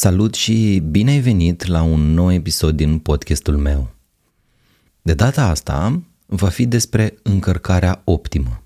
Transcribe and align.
Salut 0.00 0.34
și 0.34 0.82
bine 0.90 1.10
ai 1.10 1.20
venit 1.20 1.66
la 1.66 1.82
un 1.82 2.00
nou 2.14 2.32
episod 2.32 2.76
din 2.76 2.98
podcastul 2.98 3.56
meu. 3.56 3.94
De 5.02 5.14
data 5.14 5.46
asta 5.46 6.02
va 6.26 6.48
fi 6.48 6.66
despre 6.66 7.14
încărcarea 7.22 8.02
optimă. 8.04 8.62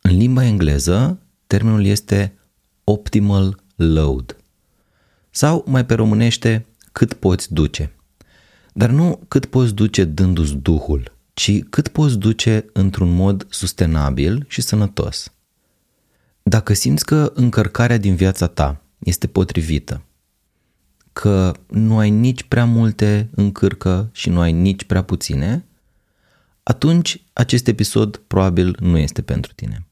În 0.00 0.16
limba 0.16 0.44
engleză, 0.44 1.18
termenul 1.46 1.84
este 1.84 2.38
optimal 2.84 3.62
load 3.74 4.36
sau 5.30 5.64
mai 5.66 5.86
pe 5.86 5.94
românește 5.94 6.66
cât 6.92 7.12
poți 7.12 7.52
duce. 7.52 7.92
Dar 8.72 8.90
nu 8.90 9.20
cât 9.28 9.46
poți 9.46 9.74
duce 9.74 10.04
dându-ți 10.04 10.54
duhul, 10.54 11.12
ci 11.34 11.62
cât 11.62 11.88
poți 11.88 12.18
duce 12.18 12.64
într-un 12.72 13.14
mod 13.14 13.46
sustenabil 13.48 14.44
și 14.48 14.60
sănătos. 14.60 15.32
Dacă 16.42 16.72
simți 16.72 17.04
că 17.04 17.32
încărcarea 17.34 17.98
din 17.98 18.14
viața 18.14 18.46
ta 18.46 18.82
este 18.98 19.26
potrivită, 19.26 20.05
că 21.22 21.52
nu 21.68 21.98
ai 21.98 22.10
nici 22.10 22.42
prea 22.42 22.64
multe 22.64 23.28
în 23.34 23.52
cârcă 23.52 24.08
și 24.12 24.28
nu 24.28 24.40
ai 24.40 24.52
nici 24.52 24.84
prea 24.84 25.02
puține, 25.02 25.64
atunci 26.62 27.22
acest 27.32 27.66
episod 27.66 28.16
probabil 28.26 28.76
nu 28.80 28.98
este 28.98 29.22
pentru 29.22 29.52
tine. 29.54 29.86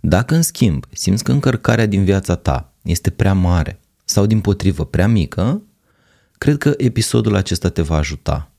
Dacă 0.00 0.34
în 0.34 0.42
schimb 0.42 0.84
simți 0.92 1.24
că 1.24 1.32
încărcarea 1.32 1.86
din 1.86 2.04
viața 2.04 2.34
ta 2.34 2.72
este 2.82 3.10
prea 3.10 3.32
mare 3.32 3.80
sau 4.04 4.26
din 4.26 4.40
potrivă 4.40 4.84
prea 4.84 5.08
mică, 5.08 5.62
cred 6.38 6.58
că 6.58 6.74
episodul 6.76 7.34
acesta 7.34 7.68
te 7.68 7.82
va 7.82 7.96
ajuta. 7.96 8.50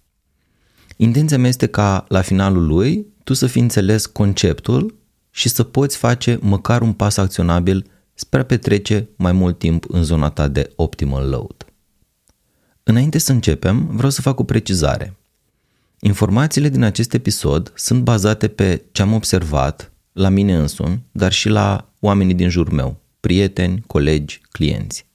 Intenția 0.95 1.37
mea 1.37 1.49
este 1.49 1.67
ca 1.67 2.05
la 2.07 2.21
finalul 2.21 2.65
lui 2.65 3.05
tu 3.23 3.33
să 3.33 3.47
fi 3.47 3.59
înțeles 3.59 4.05
conceptul 4.05 4.95
și 5.31 5.49
să 5.49 5.63
poți 5.63 5.97
face 5.97 6.39
măcar 6.41 6.81
un 6.81 6.93
pas 6.93 7.17
acționabil 7.17 7.85
spre 8.13 8.39
a 8.39 8.45
petrece 8.45 9.09
mai 9.15 9.31
mult 9.31 9.57
timp 9.57 9.85
în 9.87 10.03
zona 10.03 10.29
ta 10.29 10.47
de 10.47 10.71
optimal 10.75 11.29
load. 11.29 11.62
Înainte 12.83 13.17
să 13.17 13.31
începem, 13.31 13.87
vreau 13.95 14.09
să 14.09 14.21
fac 14.21 14.39
o 14.39 14.43
precizare. 14.43 15.15
Informațiile 15.99 16.69
din 16.69 16.83
acest 16.83 17.13
episod 17.13 17.71
sunt 17.75 18.03
bazate 18.03 18.47
pe 18.47 18.83
ce 18.91 19.01
am 19.01 19.13
observat 19.13 19.91
la 20.13 20.29
mine 20.29 20.55
însumi, 20.55 21.03
dar 21.11 21.31
și 21.31 21.49
la 21.49 21.89
oamenii 21.99 22.33
din 22.33 22.49
jurul 22.49 22.73
meu, 22.73 23.01
prieteni, 23.19 23.83
colegi, 23.87 24.41
clienți. 24.51 25.05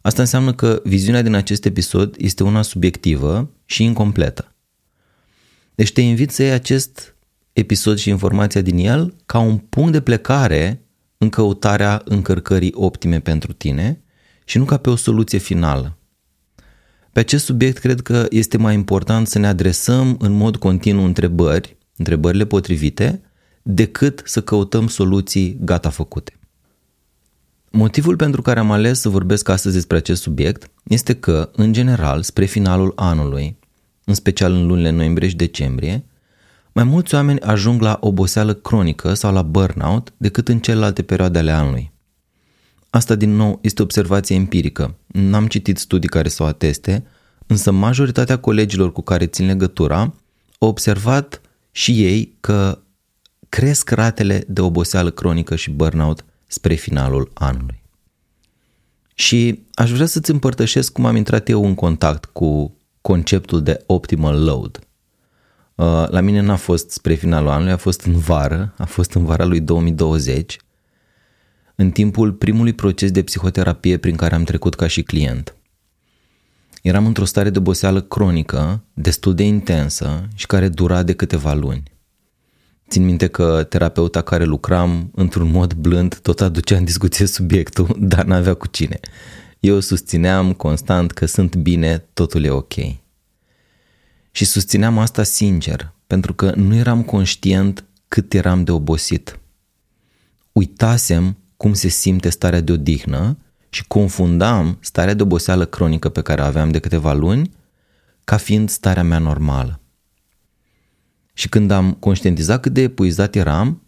Asta 0.00 0.22
înseamnă 0.22 0.54
că 0.54 0.80
viziunea 0.84 1.22
din 1.22 1.34
acest 1.34 1.64
episod 1.64 2.14
este 2.18 2.42
una 2.42 2.62
subiectivă 2.62 3.50
și 3.64 3.84
incompletă. 3.84 4.52
Deci 5.74 5.92
te 5.92 6.00
invit 6.00 6.30
să 6.30 6.42
iei 6.42 6.52
acest 6.52 7.14
episod 7.52 7.98
și 7.98 8.08
informația 8.08 8.60
din 8.60 8.78
el 8.78 9.14
ca 9.26 9.38
un 9.38 9.58
punct 9.58 9.92
de 9.92 10.00
plecare 10.00 10.80
în 11.18 11.28
căutarea 11.28 12.02
încărcării 12.04 12.72
optime 12.74 13.20
pentru 13.20 13.52
tine 13.52 14.00
și 14.44 14.58
nu 14.58 14.64
ca 14.64 14.76
pe 14.76 14.90
o 14.90 14.96
soluție 14.96 15.38
finală. 15.38 15.96
Pe 17.14 17.20
acest 17.20 17.44
subiect 17.44 17.78
cred 17.78 18.00
că 18.00 18.26
este 18.30 18.56
mai 18.56 18.74
important 18.74 19.26
să 19.26 19.38
ne 19.38 19.46
adresăm 19.46 20.16
în 20.18 20.32
mod 20.32 20.56
continuu 20.56 21.04
întrebări, 21.04 21.76
întrebările 21.96 22.46
potrivite, 22.46 23.20
decât 23.62 24.22
să 24.24 24.40
căutăm 24.42 24.88
soluții 24.88 25.58
gata 25.60 25.90
făcute. 25.90 26.38
Motivul 27.70 28.16
pentru 28.16 28.42
care 28.42 28.58
am 28.58 28.70
ales 28.70 29.00
să 29.00 29.08
vorbesc 29.08 29.48
astăzi 29.48 29.74
despre 29.74 29.96
acest 29.96 30.22
subiect 30.22 30.70
este 30.84 31.14
că, 31.14 31.50
în 31.52 31.72
general, 31.72 32.22
spre 32.22 32.44
finalul 32.44 32.92
anului, 32.96 33.58
în 34.04 34.14
special 34.14 34.52
în 34.52 34.66
lunile 34.66 34.90
noiembrie 34.90 35.28
și 35.28 35.36
decembrie, 35.36 36.04
mai 36.72 36.84
mulți 36.84 37.14
oameni 37.14 37.40
ajung 37.40 37.80
la 37.80 37.98
oboseală 38.00 38.54
cronică 38.54 39.14
sau 39.14 39.32
la 39.32 39.42
burnout 39.42 40.12
decât 40.16 40.48
în 40.48 40.58
celelalte 40.58 41.02
perioade 41.02 41.38
ale 41.38 41.50
anului. 41.50 41.92
Asta, 42.94 43.14
din 43.14 43.36
nou, 43.36 43.58
este 43.62 43.82
observație 43.82 44.36
empirică. 44.36 44.94
N-am 45.06 45.46
citit 45.46 45.78
studii 45.78 46.08
care 46.08 46.28
să 46.28 46.42
o 46.42 46.46
ateste, 46.46 47.06
însă 47.46 47.70
majoritatea 47.70 48.38
colegilor 48.38 48.92
cu 48.92 49.02
care 49.02 49.26
țin 49.26 49.46
legătura 49.46 50.14
au 50.58 50.68
observat 50.68 51.40
și 51.70 52.04
ei 52.04 52.36
că 52.40 52.78
cresc 53.48 53.90
ratele 53.90 54.44
de 54.48 54.60
oboseală 54.60 55.10
cronică 55.10 55.56
și 55.56 55.70
burnout 55.70 56.24
spre 56.46 56.74
finalul 56.74 57.30
anului. 57.34 57.82
Și 59.14 59.62
aș 59.74 59.90
vrea 59.90 60.06
să-ți 60.06 60.30
împărtășesc 60.30 60.92
cum 60.92 61.04
am 61.04 61.16
intrat 61.16 61.48
eu 61.48 61.64
în 61.64 61.74
contact 61.74 62.24
cu 62.24 62.76
conceptul 63.00 63.62
de 63.62 63.82
optimal 63.86 64.44
load. 64.44 64.78
Uh, 65.74 66.08
la 66.08 66.20
mine 66.20 66.40
n-a 66.40 66.56
fost 66.56 66.90
spre 66.90 67.14
finalul 67.14 67.50
anului, 67.50 67.72
a 67.72 67.76
fost 67.76 68.00
în 68.00 68.18
vară, 68.18 68.74
a 68.78 68.84
fost 68.84 69.12
în 69.12 69.24
vara 69.24 69.44
lui 69.44 69.60
2020, 69.60 70.58
în 71.74 71.90
timpul 71.90 72.32
primului 72.32 72.72
proces 72.72 73.10
de 73.10 73.22
psihoterapie 73.22 73.96
prin 73.96 74.16
care 74.16 74.34
am 74.34 74.44
trecut 74.44 74.74
ca 74.74 74.86
și 74.86 75.02
client. 75.02 75.56
Eram 76.82 77.06
într-o 77.06 77.24
stare 77.24 77.50
de 77.50 77.58
oboseală 77.58 78.00
cronică, 78.00 78.84
destul 78.94 79.34
de 79.34 79.42
intensă 79.42 80.28
și 80.34 80.46
care 80.46 80.68
dura 80.68 81.02
de 81.02 81.12
câteva 81.12 81.54
luni. 81.54 81.82
Țin 82.88 83.04
minte 83.04 83.26
că 83.26 83.66
terapeuta 83.68 84.22
care 84.22 84.44
lucram 84.44 85.10
într-un 85.14 85.50
mod 85.50 85.74
blând 85.74 86.18
tot 86.18 86.40
aducea 86.40 86.76
în 86.76 86.84
discuție 86.84 87.26
subiectul, 87.26 87.96
dar 88.12 88.24
n-avea 88.24 88.54
cu 88.54 88.66
cine. 88.66 89.00
Eu 89.60 89.80
susțineam 89.80 90.52
constant 90.52 91.12
că 91.12 91.26
sunt 91.26 91.56
bine, 91.56 92.04
totul 92.12 92.44
e 92.44 92.50
ok. 92.50 92.74
Și 94.30 94.44
susțineam 94.44 94.98
asta 94.98 95.22
sincer, 95.22 95.92
pentru 96.06 96.34
că 96.34 96.52
nu 96.56 96.74
eram 96.74 97.02
conștient 97.02 97.84
cât 98.08 98.32
eram 98.32 98.64
de 98.64 98.70
obosit. 98.70 99.38
Uitasem 100.52 101.36
cum 101.64 101.72
se 101.72 101.88
simte 101.88 102.28
starea 102.28 102.60
de 102.60 102.72
odihnă 102.72 103.38
și 103.68 103.86
confundam 103.86 104.78
starea 104.80 105.14
de 105.14 105.22
oboseală 105.22 105.64
cronică 105.64 106.08
pe 106.08 106.22
care 106.22 106.40
o 106.40 106.44
aveam 106.44 106.70
de 106.70 106.78
câteva 106.78 107.12
luni 107.12 107.50
ca 108.24 108.36
fiind 108.36 108.68
starea 108.68 109.02
mea 109.02 109.18
normală. 109.18 109.80
Și 111.32 111.48
când 111.48 111.70
am 111.70 111.92
conștientizat 111.92 112.60
cât 112.60 112.72
de 112.72 112.80
epuizat 112.80 113.34
eram, 113.34 113.82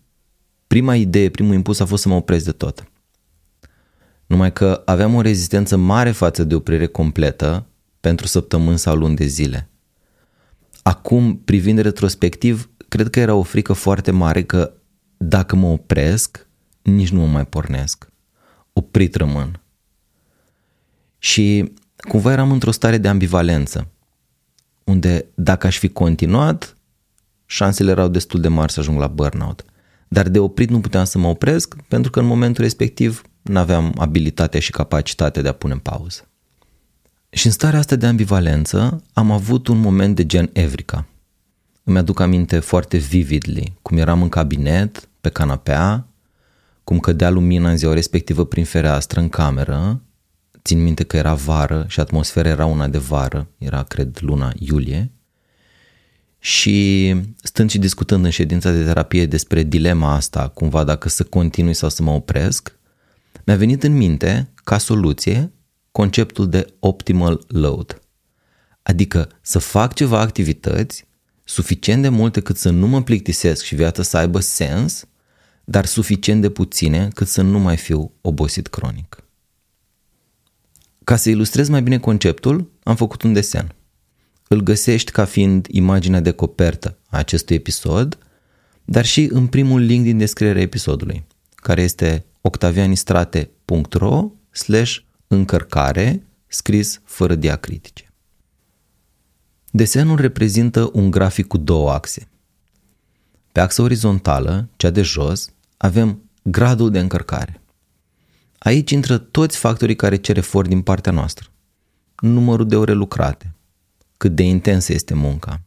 prima 0.67 0.95
idee, 0.95 1.29
primul 1.29 1.55
impuls 1.55 1.81
a 1.81 1.85
fost 1.85 2.03
să 2.03 2.09
mă 2.09 2.15
opresc 2.15 2.45
de 2.45 2.53
tot. 2.53 2.91
Numai 4.27 4.53
că 4.53 4.83
aveam 4.85 5.15
o 5.15 5.21
rezistență 5.21 5.77
mare 5.77 6.11
față 6.11 6.45
de 6.45 6.55
oprire 6.55 6.87
completă 6.87 7.67
pentru 8.01 8.27
săptămâni 8.27 8.79
sau 8.79 8.97
luni 8.97 9.17
de 9.17 9.27
zile. 9.27 9.69
Acum, 10.83 11.37
privind 11.45 11.79
retrospectiv, 11.79 12.71
cred 12.89 13.11
că 13.11 13.21
era 13.21 13.35
o 13.35 13.43
frică 13.43 13.73
foarte 13.73 14.11
mare 14.11 14.43
că 14.43 14.73
dacă 15.17 15.57
mă 15.57 15.67
opresc, 15.67 16.46
nici 16.91 17.11
nu 17.11 17.21
mă 17.21 17.27
mai 17.27 17.47
pornesc. 17.47 18.09
Oprit 18.73 19.15
rămân. 19.15 19.61
Și 21.19 21.73
cumva 21.97 22.33
eram 22.33 22.51
într-o 22.51 22.71
stare 22.71 22.99
de 22.99 23.09
ambivalență, 23.09 23.89
unde 24.85 25.27
dacă 25.35 25.67
aș 25.67 25.79
fi 25.79 25.89
continuat, 25.89 26.77
șansele 27.47 27.91
erau 27.91 28.09
destul 28.09 28.41
de 28.41 28.49
mari 28.49 28.73
să 28.73 28.81
ajung 28.81 28.99
la 28.99 29.07
burnout. 29.07 29.65
Dar 30.09 30.29
de 30.29 30.39
oprit 30.39 30.71
nu 30.71 30.81
puteam 30.81 31.05
să 31.05 31.19
mă 31.19 31.27
opresc 31.27 31.77
pentru 31.89 32.11
că 32.11 32.21
în 32.21 32.27
momentul 32.27 32.63
respectiv 32.63 33.23
nu 33.43 33.59
aveam 33.59 33.95
abilitatea 33.99 34.61
și 34.61 34.71
capacitatea 34.71 35.43
de 35.43 35.49
a 35.49 35.53
pune 35.53 35.73
în 35.73 35.79
pauză. 35.79 36.29
Și 37.31 37.47
în 37.47 37.53
starea 37.53 37.79
asta 37.79 37.97
de 37.97 38.07
ambivalență 38.07 39.03
am 39.13 39.31
avut 39.31 39.67
un 39.67 39.79
moment 39.79 40.17
de 40.17 40.27
gen 40.27 40.51
Evrica. 40.53 41.07
Îmi 41.85 41.99
aduc 41.99 42.21
aminte 42.21 42.59
foarte 42.59 42.97
vividly 42.97 43.75
cum 43.83 43.97
eram 43.97 44.23
în 44.23 44.29
cabinet, 44.29 45.09
pe 45.21 45.29
canapea, 45.29 46.06
cum 46.87 47.01
cădea 47.01 47.31
lumina 47.31 47.71
în 47.71 47.77
ziua 47.77 47.95
respectivă 47.95 48.45
prin 48.45 48.65
fereastră 48.65 49.21
în 49.21 49.29
cameră, 49.29 50.03
țin 50.63 50.83
minte 50.83 51.05
că 51.05 51.17
era 51.17 51.35
vară 51.35 51.85
și 51.89 52.01
atmosfera 52.01 52.49
era 52.49 52.67
una 52.67 52.89
de 52.89 52.99
vară, 52.99 53.49
era 53.59 53.83
cred 53.83 54.19
luna 54.21 54.53
iulie, 54.59 55.13
și 56.39 57.15
stând 57.43 57.71
și 57.71 57.79
discutând 57.79 58.25
în 58.25 58.31
ședința 58.31 58.71
de 58.71 58.85
terapie 58.85 59.27
despre 59.27 59.63
dilema 59.63 60.15
asta, 60.15 60.49
cumva 60.49 60.85
dacă 60.85 61.09
să 61.09 61.25
continui 61.25 61.75
sau 61.75 61.89
să 61.89 62.03
mă 62.03 62.11
opresc, 62.11 62.79
mi-a 63.45 63.57
venit 63.57 63.83
în 63.83 63.97
minte, 63.97 64.53
ca 64.55 64.79
soluție, 64.79 65.53
conceptul 65.93 66.49
de 66.49 66.67
optimal 66.79 67.45
load. 67.47 68.01
Adică 68.83 69.29
să 69.41 69.59
fac 69.59 69.95
ceva 69.95 70.21
activități 70.21 71.07
suficient 71.45 72.03
de 72.03 72.09
multe 72.09 72.41
cât 72.41 72.57
să 72.57 72.71
nu 72.71 72.87
mă 72.87 73.03
plictisesc 73.03 73.65
și 73.65 73.75
viața 73.75 74.03
să 74.03 74.17
aibă 74.17 74.41
sens, 74.41 75.05
dar 75.69 75.87
suficient 75.87 76.41
de 76.41 76.51
puține 76.51 77.09
cât 77.15 77.27
să 77.27 77.43
nu 77.43 77.59
mai 77.59 77.77
fiu 77.77 78.13
obosit 78.21 78.67
cronic. 78.67 79.25
Ca 81.05 81.17
să 81.17 81.31
ilustrez 81.31 81.69
mai 81.69 81.83
bine 81.83 81.99
conceptul, 81.99 82.71
am 82.83 82.97
făcut 82.97 83.23
un 83.23 83.33
desen– 83.33 83.71
îl 84.49 84.61
găsești 84.61 85.11
ca 85.11 85.25
fiind 85.25 85.67
imaginea 85.71 86.21
de 86.21 86.31
copertă 86.31 86.99
a 87.09 87.19
acestui 87.19 87.57
episod, 87.57 88.19
dar 88.85 89.05
și 89.05 89.29
în 89.33 89.47
primul 89.47 89.81
link 89.81 90.05
din 90.05 90.19
descrierea 90.19 90.63
episodului, 90.63 91.27
care 91.55 91.83
este 91.83 92.25
octavianistrate.ro 92.41 94.31
slash 94.51 94.99
încărcare 95.27 96.23
scris 96.47 97.01
fără 97.05 97.35
diacritice. 97.35 98.11
Desenul 99.71 100.17
reprezintă 100.17 100.91
un 100.93 101.11
grafic 101.11 101.47
cu 101.47 101.57
două 101.57 101.91
axe. 101.91 102.29
Pe 103.53 103.61
axa 103.61 103.83
orizontală, 103.83 104.69
cea 104.77 104.91
de 104.91 105.03
jos, 105.03 105.51
avem 105.77 106.31
gradul 106.43 106.91
de 106.91 106.99
încărcare. 106.99 107.61
Aici 108.59 108.91
intră 108.91 109.19
toți 109.19 109.57
factorii 109.57 109.97
care 109.97 110.17
cer 110.17 110.37
efort 110.37 110.69
din 110.69 110.83
partea 110.83 111.13
noastră. 111.13 111.49
Numărul 112.21 112.69
de 112.69 112.77
ore 112.77 112.93
lucrate, 112.93 113.55
cât 114.17 114.35
de 114.35 114.43
intensă 114.43 114.93
este 114.93 115.15
munca. 115.15 115.61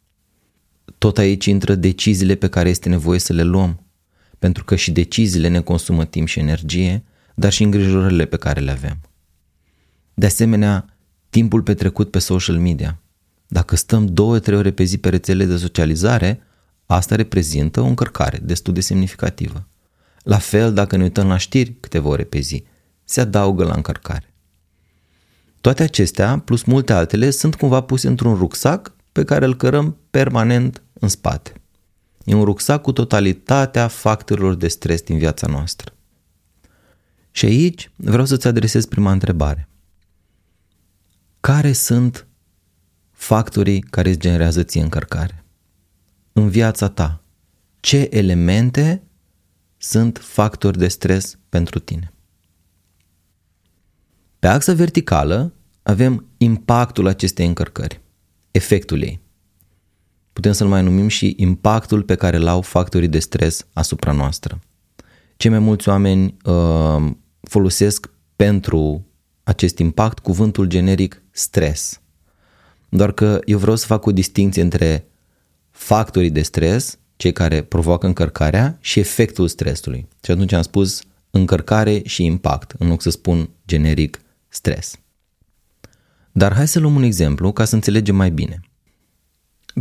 Tot 0.98 1.18
aici 1.18 1.44
intră 1.44 1.74
deciziile 1.74 2.34
pe 2.34 2.48
care 2.48 2.68
este 2.68 2.88
nevoie 2.88 3.18
să 3.18 3.32
le 3.32 3.42
luăm, 3.42 3.86
pentru 4.38 4.64
că 4.64 4.76
și 4.76 4.90
deciziile 4.90 5.48
ne 5.48 5.60
consumă 5.60 6.04
timp 6.04 6.26
și 6.26 6.38
energie, 6.38 7.04
dar 7.34 7.52
și 7.52 7.62
îngrijorările 7.62 8.24
pe 8.24 8.36
care 8.36 8.60
le 8.60 8.70
avem. 8.70 9.00
De 10.14 10.26
asemenea, 10.26 10.84
timpul 11.30 11.62
petrecut 11.62 12.10
pe 12.10 12.18
social 12.18 12.58
media. 12.58 13.00
Dacă 13.46 13.76
stăm 13.76 14.06
două-trei 14.06 14.58
ore 14.58 14.70
pe 14.70 14.82
zi 14.82 14.98
pe 14.98 15.08
rețele 15.08 15.44
de 15.44 15.56
socializare, 15.56 16.42
asta 16.86 17.14
reprezintă 17.14 17.80
o 17.80 17.86
încărcare 17.86 18.38
destul 18.42 18.74
de 18.74 18.80
semnificativă. 18.80 19.68
La 20.22 20.38
fel, 20.38 20.74
dacă 20.74 20.96
ne 20.96 21.02
uităm 21.02 21.28
la 21.28 21.36
știri 21.36 21.76
câteva 21.80 22.08
ore 22.08 22.24
pe 22.24 22.38
zi, 22.38 22.64
se 23.04 23.20
adaugă 23.20 23.64
la 23.64 23.74
încărcare. 23.74 24.34
Toate 25.60 25.82
acestea, 25.82 26.38
plus 26.38 26.62
multe 26.62 26.92
altele, 26.92 27.30
sunt 27.30 27.54
cumva 27.54 27.80
puse 27.80 28.08
într-un 28.08 28.34
rucsac 28.34 28.94
pe 29.12 29.24
care 29.24 29.44
îl 29.44 29.56
cărăm 29.56 29.96
permanent 30.10 30.82
în 30.92 31.08
spate. 31.08 31.52
E 32.24 32.34
un 32.34 32.44
rucsac 32.44 32.82
cu 32.82 32.92
totalitatea 32.92 33.88
factorilor 33.88 34.54
de 34.54 34.68
stres 34.68 35.02
din 35.02 35.18
viața 35.18 35.46
noastră. 35.46 35.92
Și 37.30 37.44
aici 37.44 37.90
vreau 37.96 38.24
să-ți 38.24 38.46
adresez 38.46 38.86
prima 38.86 39.12
întrebare. 39.12 39.68
Care 41.40 41.72
sunt 41.72 42.26
factorii 43.10 43.80
care 43.80 44.08
îți 44.08 44.18
generează 44.18 44.62
ție 44.62 44.82
încărcare? 44.82 45.44
În 46.32 46.48
viața 46.48 46.88
ta, 46.88 47.22
ce 47.80 48.08
elemente 48.10 49.02
sunt 49.82 50.18
factori 50.22 50.78
de 50.78 50.88
stres 50.88 51.38
pentru 51.48 51.78
tine? 51.78 52.12
Pe 54.38 54.46
axa 54.46 54.72
verticală 54.72 55.54
avem 55.82 56.26
impactul 56.36 57.06
acestei 57.06 57.46
încărcări, 57.46 58.00
efectul 58.50 59.02
ei. 59.02 59.20
Putem 60.32 60.52
să-l 60.52 60.66
mai 60.66 60.82
numim 60.82 61.08
și 61.08 61.34
impactul 61.36 62.02
pe 62.02 62.14
care 62.14 62.36
îl 62.36 62.46
au 62.46 62.60
factorii 62.60 63.08
de 63.08 63.18
stres 63.18 63.66
asupra 63.72 64.12
noastră. 64.12 64.60
Cei 65.36 65.50
mai 65.50 65.58
mulți 65.58 65.88
oameni 65.88 66.36
uh, 66.44 67.10
folosesc 67.40 68.10
pentru 68.36 69.06
acest 69.42 69.78
impact 69.78 70.18
cuvântul 70.18 70.66
generic 70.66 71.22
stres. 71.30 72.00
Doar 72.88 73.12
că 73.12 73.40
eu 73.44 73.58
vreau 73.58 73.76
să 73.76 73.86
fac 73.86 74.06
o 74.06 74.12
distinție 74.12 74.62
între 74.62 75.06
factorii 75.70 76.30
de 76.30 76.42
stres, 76.42 76.98
cei 77.20 77.32
care 77.32 77.62
provoacă 77.62 78.06
încărcarea, 78.06 78.78
și 78.80 78.98
efectul 78.98 79.48
stresului. 79.48 80.08
Și 80.24 80.30
atunci 80.30 80.52
am 80.52 80.62
spus 80.62 81.02
încărcare 81.30 82.02
și 82.04 82.24
impact, 82.24 82.74
în 82.78 82.88
loc 82.88 83.02
să 83.02 83.10
spun 83.10 83.50
generic 83.66 84.20
stres. 84.48 84.94
Dar 86.32 86.54
hai 86.54 86.68
să 86.68 86.78
luăm 86.78 86.94
un 86.94 87.02
exemplu 87.02 87.52
ca 87.52 87.64
să 87.64 87.74
înțelegem 87.74 88.16
mai 88.16 88.30
bine. 88.30 88.60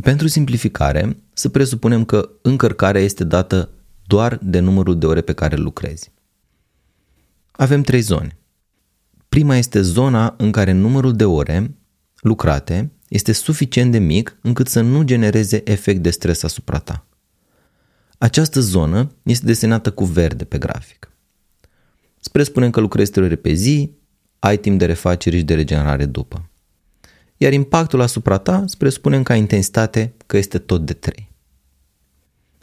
Pentru 0.01 0.27
simplificare, 0.27 1.17
să 1.33 1.49
presupunem 1.49 2.05
că 2.05 2.29
încărcarea 2.41 3.01
este 3.01 3.23
dată 3.23 3.69
doar 4.07 4.39
de 4.41 4.59
numărul 4.59 4.97
de 4.97 5.05
ore 5.05 5.21
pe 5.21 5.33
care 5.33 5.55
lucrezi. 5.55 6.11
Avem 7.51 7.81
trei 7.81 8.01
zone. 8.01 8.37
Prima 9.29 9.55
este 9.55 9.81
zona 9.81 10.35
în 10.37 10.51
care 10.51 10.71
numărul 10.71 11.15
de 11.15 11.25
ore 11.25 11.75
lucrate 12.19 12.91
este 13.07 13.31
suficient 13.31 13.91
de 13.91 13.99
mic 13.99 14.37
încât 14.41 14.67
să 14.67 14.81
nu 14.81 15.03
genereze 15.03 15.61
efect 15.71 16.01
de 16.01 16.09
stres 16.09 16.43
asupra 16.43 16.79
ta. 16.79 17.03
Această 18.19 18.59
zonă 18.59 19.11
este 19.23 19.45
desenată 19.45 19.91
cu 19.91 20.05
verde 20.05 20.45
pe 20.45 20.57
grafic. 20.57 21.11
Spre 22.19 22.43
spunem 22.43 22.69
că 22.69 22.79
lucrezi 22.79 23.11
3 23.11 23.25
ore 23.25 23.35
pe 23.35 23.53
zi, 23.53 23.91
ai 24.39 24.57
timp 24.57 24.79
de 24.79 24.85
refacere 24.85 25.37
și 25.37 25.43
de 25.43 25.55
regenerare 25.55 26.05
după. 26.05 26.49
Iar 27.37 27.53
impactul 27.53 28.01
asupra 28.01 28.37
ta 28.37 28.63
spre 28.67 28.89
spunem 28.89 29.23
ca 29.23 29.35
intensitate 29.35 30.13
că 30.25 30.37
este 30.37 30.57
tot 30.57 30.85
de 30.85 30.93
3. 30.93 31.31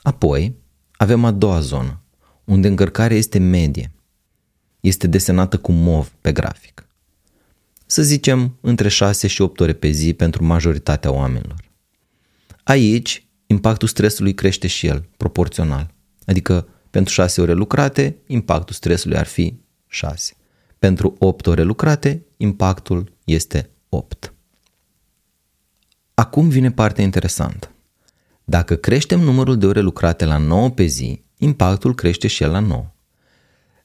Apoi 0.02 0.56
avem 0.92 1.24
a 1.24 1.30
doua 1.30 1.60
zonă, 1.60 2.00
unde 2.44 2.68
încărcarea 2.68 3.16
este 3.16 3.38
medie. 3.38 3.92
Este 4.80 5.06
desenată 5.06 5.58
cu 5.58 5.72
mov 5.72 6.12
pe 6.20 6.32
grafic. 6.32 6.88
Să 7.86 8.02
zicem 8.02 8.56
între 8.60 8.88
6 8.88 9.26
și 9.26 9.40
8 9.40 9.60
ore 9.60 9.72
pe 9.72 9.88
zi 9.88 10.12
pentru 10.12 10.44
majoritatea 10.44 11.12
oamenilor. 11.12 11.64
Aici, 12.62 13.25
impactul 13.46 13.88
stresului 13.88 14.34
crește 14.34 14.66
și 14.66 14.86
el, 14.86 15.08
proporțional. 15.16 15.94
Adică 16.24 16.68
pentru 16.90 17.12
6 17.12 17.40
ore 17.40 17.52
lucrate, 17.52 18.16
impactul 18.26 18.74
stresului 18.74 19.16
ar 19.16 19.26
fi 19.26 19.60
6. 19.86 20.34
Pentru 20.78 21.14
8 21.18 21.46
ore 21.46 21.62
lucrate, 21.62 22.24
impactul 22.36 23.12
este 23.24 23.70
8. 23.88 24.34
Acum 26.14 26.48
vine 26.48 26.70
partea 26.70 27.04
interesantă. 27.04 27.70
Dacă 28.44 28.74
creștem 28.74 29.20
numărul 29.20 29.58
de 29.58 29.66
ore 29.66 29.80
lucrate 29.80 30.24
la 30.24 30.36
9 30.36 30.70
pe 30.70 30.84
zi, 30.84 31.22
impactul 31.38 31.94
crește 31.94 32.26
și 32.26 32.42
el 32.42 32.50
la 32.50 32.58
9. 32.58 32.90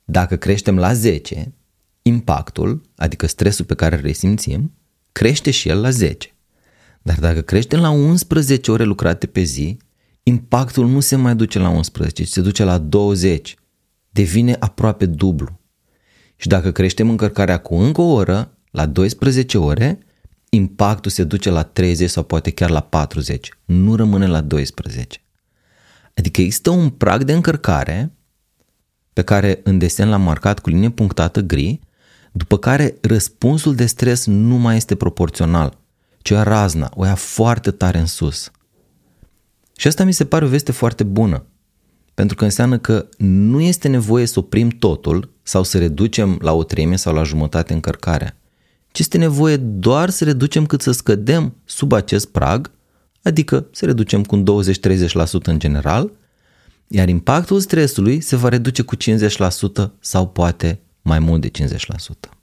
Dacă 0.03 0.35
creștem 0.35 0.77
la 0.77 0.93
10, 0.93 1.53
impactul, 2.01 2.81
adică 2.95 3.25
stresul 3.25 3.65
pe 3.65 3.75
care 3.75 3.95
îl 3.95 4.01
resimțim, 4.01 4.73
crește 5.11 5.51
și 5.51 5.69
el 5.69 5.81
la 5.81 5.89
10. 5.89 6.30
Dar 7.01 7.19
dacă 7.19 7.41
creștem 7.41 7.79
la 7.79 7.89
11 7.89 8.71
ore 8.71 8.83
lucrate 8.83 9.27
pe 9.27 9.41
zi, 9.41 9.77
impactul 10.23 10.87
nu 10.87 10.99
se 10.99 11.15
mai 11.15 11.35
duce 11.35 11.59
la 11.59 11.69
11, 11.69 12.23
ci 12.23 12.27
se 12.27 12.41
duce 12.41 12.63
la 12.63 12.77
20. 12.77 13.55
Devine 14.09 14.55
aproape 14.59 15.05
dublu. 15.05 15.59
Și 16.35 16.47
dacă 16.47 16.71
creștem 16.71 17.09
încărcarea 17.09 17.57
cu 17.57 17.75
încă 17.75 18.01
o 18.01 18.11
oră, 18.11 18.57
la 18.71 18.85
12 18.85 19.57
ore, 19.57 19.99
impactul 20.49 21.11
se 21.11 21.23
duce 21.23 21.49
la 21.49 21.63
30 21.63 22.09
sau 22.09 22.23
poate 22.23 22.49
chiar 22.51 22.69
la 22.69 22.79
40. 22.79 23.49
Nu 23.65 23.95
rămâne 23.95 24.27
la 24.27 24.41
12. 24.41 25.23
Adică 26.13 26.41
există 26.41 26.69
un 26.69 26.89
prag 26.89 27.23
de 27.23 27.33
încărcare 27.33 28.11
pe 29.13 29.21
care 29.21 29.59
în 29.63 29.77
desen 29.77 30.09
l-am 30.09 30.21
marcat 30.21 30.59
cu 30.59 30.69
linie 30.69 30.89
punctată 30.89 31.41
gri, 31.41 31.79
după 32.31 32.57
care 32.57 32.95
răspunsul 33.01 33.75
de 33.75 33.85
stres 33.85 34.25
nu 34.25 34.55
mai 34.55 34.75
este 34.75 34.95
proporțional, 34.95 35.80
ci 36.21 36.31
o 36.31 36.33
ia 36.33 36.43
razna, 36.43 36.91
o 36.95 37.05
ia 37.05 37.15
foarte 37.15 37.71
tare 37.71 37.97
în 37.97 38.05
sus. 38.05 38.51
Și 39.77 39.87
asta 39.87 40.03
mi 40.03 40.13
se 40.13 40.25
pare 40.25 40.45
o 40.45 40.47
veste 40.47 40.71
foarte 40.71 41.03
bună, 41.03 41.45
pentru 42.13 42.35
că 42.35 42.43
înseamnă 42.43 42.77
că 42.77 43.07
nu 43.17 43.61
este 43.61 43.87
nevoie 43.87 44.25
să 44.25 44.39
oprim 44.39 44.69
totul 44.69 45.33
sau 45.43 45.63
să 45.63 45.77
reducem 45.77 46.37
la 46.41 46.53
o 46.53 46.63
treime 46.63 46.95
sau 46.95 47.13
la 47.13 47.23
jumătate 47.23 47.73
încărcarea, 47.73 48.37
ci 48.91 48.99
este 48.99 49.17
nevoie 49.17 49.57
doar 49.57 50.09
să 50.09 50.23
reducem 50.23 50.65
cât 50.65 50.81
să 50.81 50.91
scădem 50.91 51.55
sub 51.65 51.91
acest 51.91 52.27
prag, 52.27 52.71
adică 53.21 53.67
să 53.71 53.85
reducem 53.85 54.23
cu 54.23 54.43
20-30% 54.43 54.43
în 55.43 55.59
general, 55.59 56.11
iar 56.87 57.09
impactul 57.09 57.59
stresului 57.59 58.21
se 58.21 58.35
va 58.35 58.49
reduce 58.49 58.81
cu 58.81 58.95
50% 58.95 58.99
sau 59.99 60.27
poate 60.27 60.79
mai 61.01 61.19
mult 61.19 61.41
de 61.41 61.51
50%. 61.51 62.40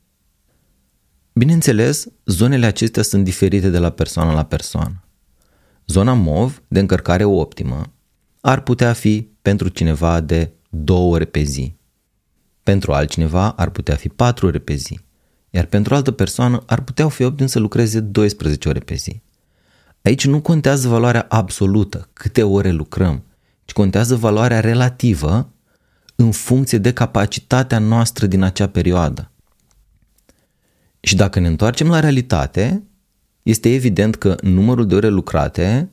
Bineînțeles, 1.38 2.06
zonele 2.24 2.66
acestea 2.66 3.02
sunt 3.02 3.24
diferite 3.24 3.70
de 3.70 3.78
la 3.78 3.90
persoană 3.90 4.32
la 4.32 4.44
persoană. 4.44 5.04
Zona 5.86 6.12
MOV, 6.12 6.62
de 6.68 6.78
încărcare 6.78 7.24
optimă, 7.24 7.92
ar 8.40 8.60
putea 8.60 8.92
fi 8.92 9.28
pentru 9.42 9.68
cineva 9.68 10.20
de 10.20 10.52
2 10.70 10.96
ore 10.96 11.24
pe 11.24 11.42
zi. 11.42 11.76
Pentru 12.62 12.92
altcineva 12.92 13.50
ar 13.50 13.70
putea 13.70 13.94
fi 13.94 14.08
4 14.08 14.46
ore 14.46 14.58
pe 14.58 14.74
zi. 14.74 15.00
Iar 15.50 15.64
pentru 15.64 15.94
altă 15.94 16.10
persoană 16.10 16.62
ar 16.66 16.80
putea 16.80 17.08
fi 17.08 17.22
optim 17.22 17.46
să 17.46 17.58
lucreze 17.58 18.00
12 18.00 18.68
ore 18.68 18.80
pe 18.80 18.94
zi. 18.94 19.22
Aici 20.02 20.26
nu 20.26 20.40
contează 20.40 20.88
valoarea 20.88 21.26
absolută, 21.28 22.08
câte 22.12 22.42
ore 22.42 22.70
lucrăm, 22.70 23.24
ci 23.64 23.72
contează 23.72 24.16
valoarea 24.16 24.60
relativă 24.60 25.52
în 26.16 26.30
funcție 26.30 26.78
de 26.78 26.92
capacitatea 26.92 27.78
noastră 27.78 28.26
din 28.26 28.42
acea 28.42 28.68
perioadă. 28.68 29.30
Și 31.00 31.16
dacă 31.16 31.40
ne 31.40 31.46
întoarcem 31.46 31.88
la 31.88 32.00
realitate, 32.00 32.82
este 33.42 33.74
evident 33.74 34.14
că 34.14 34.36
numărul 34.42 34.86
de 34.86 34.94
ore 34.94 35.08
lucrate 35.08 35.90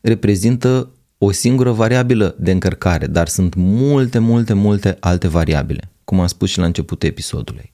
reprezintă 0.00 0.92
o 1.18 1.30
singură 1.30 1.72
variabilă 1.72 2.36
de 2.38 2.50
încărcare, 2.50 3.06
dar 3.06 3.28
sunt 3.28 3.54
multe, 3.54 4.18
multe, 4.18 4.52
multe 4.52 4.96
alte 5.00 5.28
variabile, 5.28 5.90
cum 6.04 6.20
am 6.20 6.26
spus 6.26 6.50
și 6.50 6.58
la 6.58 6.64
începutul 6.64 7.08
episodului. 7.08 7.72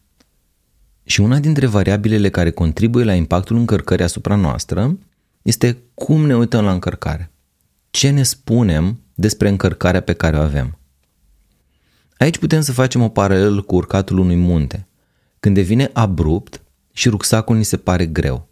Și 1.04 1.20
una 1.20 1.38
dintre 1.38 1.66
variabilele 1.66 2.28
care 2.28 2.50
contribuie 2.50 3.04
la 3.04 3.14
impactul 3.14 3.56
încărcării 3.56 4.04
asupra 4.04 4.34
noastră 4.34 4.98
este 5.42 5.78
cum 5.94 6.26
ne 6.26 6.36
uităm 6.36 6.64
la 6.64 6.72
încărcare. 6.72 7.30
Ce 7.90 8.10
ne 8.10 8.22
spunem 8.22 9.00
despre 9.14 9.48
încărcarea 9.48 10.00
pe 10.00 10.12
care 10.12 10.36
o 10.36 10.40
avem. 10.40 10.78
Aici 12.18 12.38
putem 12.38 12.60
să 12.60 12.72
facem 12.72 13.02
o 13.02 13.08
paralelă 13.08 13.60
cu 13.60 13.74
urcatul 13.74 14.18
unui 14.18 14.36
munte, 14.36 14.86
când 15.40 15.54
devine 15.54 15.90
abrupt 15.92 16.62
și 16.94 17.08
rucsacul 17.08 17.56
ni 17.56 17.64
se 17.64 17.76
pare 17.76 18.06
greu. 18.06 18.48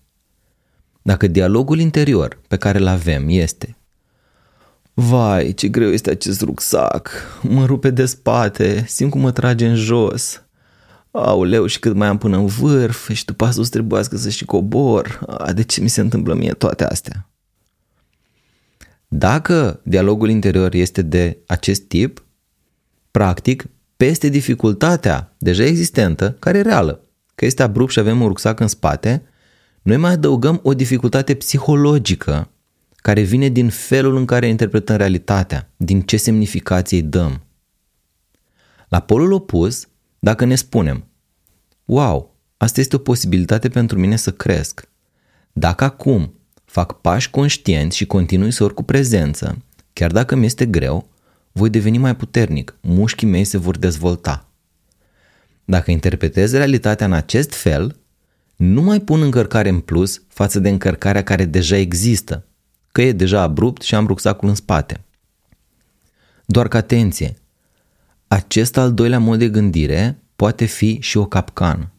Dacă 1.02 1.26
dialogul 1.26 1.78
interior 1.78 2.40
pe 2.48 2.56
care 2.56 2.78
îl 2.78 2.86
avem 2.86 3.24
este 3.28 3.76
Vai, 4.94 5.52
ce 5.52 5.68
greu 5.68 5.88
este 5.88 6.10
acest 6.10 6.40
rucsac, 6.40 7.10
mă 7.42 7.64
rupe 7.64 7.90
de 7.90 8.04
spate, 8.04 8.84
simt 8.88 9.10
cum 9.10 9.20
mă 9.20 9.32
trage 9.32 9.66
în 9.66 9.74
jos, 9.74 10.42
auleu, 11.10 11.66
și 11.66 11.78
cât 11.78 11.94
mai 11.94 12.08
am 12.08 12.18
până 12.18 12.36
în 12.36 12.46
vârf 12.46 13.10
și 13.10 13.24
după 13.24 13.44
asta 13.44 13.60
o 13.60 13.64
să 13.64 13.70
trebuiască 13.70 14.16
să 14.16 14.28
și 14.28 14.44
cobor. 14.44 15.20
A, 15.26 15.52
de 15.52 15.62
ce 15.62 15.80
mi 15.80 15.88
se 15.88 16.00
întâmplă 16.00 16.34
mie 16.34 16.52
toate 16.52 16.84
astea? 16.84 17.28
Dacă 19.08 19.80
dialogul 19.82 20.28
interior 20.28 20.74
este 20.74 21.02
de 21.02 21.38
acest 21.46 21.82
tip, 21.82 22.24
practic, 23.10 23.64
peste 23.96 24.28
dificultatea 24.28 25.34
deja 25.38 25.64
existentă, 25.64 26.36
care 26.38 26.58
e 26.58 26.62
reală, 26.62 27.00
că 27.42 27.48
este 27.48 27.62
abrupt 27.62 27.92
și 27.92 27.98
avem 27.98 28.20
un 28.20 28.26
rucsac 28.26 28.60
în 28.60 28.68
spate, 28.68 29.22
noi 29.82 29.96
mai 29.96 30.12
adăugăm 30.12 30.60
o 30.62 30.74
dificultate 30.74 31.34
psihologică 31.34 32.50
care 32.96 33.20
vine 33.20 33.48
din 33.48 33.68
felul 33.68 34.16
în 34.16 34.24
care 34.24 34.46
interpretăm 34.46 34.96
realitatea, 34.96 35.70
din 35.76 36.00
ce 36.00 36.16
semnificație 36.16 36.96
îi 36.96 37.02
dăm. 37.02 37.42
La 38.88 39.00
polul 39.00 39.32
opus, 39.32 39.88
dacă 40.18 40.44
ne 40.44 40.54
spunem, 40.54 41.04
wow, 41.84 42.36
asta 42.56 42.80
este 42.80 42.96
o 42.96 42.98
posibilitate 42.98 43.68
pentru 43.68 43.98
mine 43.98 44.16
să 44.16 44.32
cresc. 44.32 44.88
Dacă 45.52 45.84
acum 45.84 46.34
fac 46.64 47.00
pași 47.00 47.30
conștienți 47.30 47.96
și 47.96 48.06
continui 48.06 48.50
să 48.50 48.64
urc 48.64 48.74
cu 48.74 48.82
prezență, 48.82 49.62
chiar 49.92 50.10
dacă 50.10 50.36
mi 50.36 50.46
este 50.46 50.66
greu, 50.66 51.08
voi 51.52 51.70
deveni 51.70 51.98
mai 51.98 52.16
puternic, 52.16 52.76
mușchii 52.80 53.26
mei 53.26 53.44
se 53.44 53.58
vor 53.58 53.78
dezvolta. 53.78 54.51
Dacă 55.64 55.90
interpretez 55.90 56.52
realitatea 56.52 57.06
în 57.06 57.12
acest 57.12 57.54
fel, 57.54 57.96
nu 58.56 58.82
mai 58.82 59.00
pun 59.00 59.22
încărcare 59.22 59.68
în 59.68 59.80
plus 59.80 60.22
față 60.28 60.58
de 60.58 60.68
încărcarea 60.68 61.22
care 61.22 61.44
deja 61.44 61.76
există, 61.76 62.46
că 62.92 63.02
e 63.02 63.12
deja 63.12 63.40
abrupt 63.40 63.82
și 63.82 63.94
am 63.94 64.06
rucsacul 64.06 64.48
în 64.48 64.54
spate. 64.54 65.04
Doar 66.46 66.68
că 66.68 66.76
atenție, 66.76 67.36
acest 68.28 68.76
al 68.76 68.94
doilea 68.94 69.18
mod 69.18 69.38
de 69.38 69.48
gândire 69.48 70.18
poate 70.36 70.64
fi 70.64 70.98
și 71.00 71.16
o 71.16 71.26
capcană. 71.26 71.92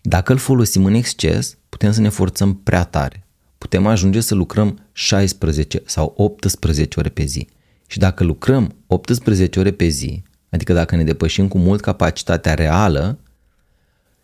Dacă 0.00 0.32
îl 0.32 0.38
folosim 0.38 0.84
în 0.84 0.94
exces, 0.94 1.56
putem 1.68 1.92
să 1.92 2.00
ne 2.00 2.08
forțăm 2.08 2.54
prea 2.54 2.84
tare. 2.84 3.26
Putem 3.58 3.86
ajunge 3.86 4.20
să 4.20 4.34
lucrăm 4.34 4.88
16 4.92 5.82
sau 5.84 6.14
18 6.16 7.00
ore 7.00 7.08
pe 7.08 7.24
zi. 7.24 7.48
Și 7.86 7.98
dacă 7.98 8.24
lucrăm 8.24 8.74
18 8.86 9.58
ore 9.58 9.70
pe 9.70 9.86
zi, 9.86 10.22
adică 10.54 10.72
dacă 10.72 10.96
ne 10.96 11.04
depășim 11.04 11.48
cu 11.48 11.58
mult 11.58 11.80
capacitatea 11.80 12.54
reală, 12.54 13.18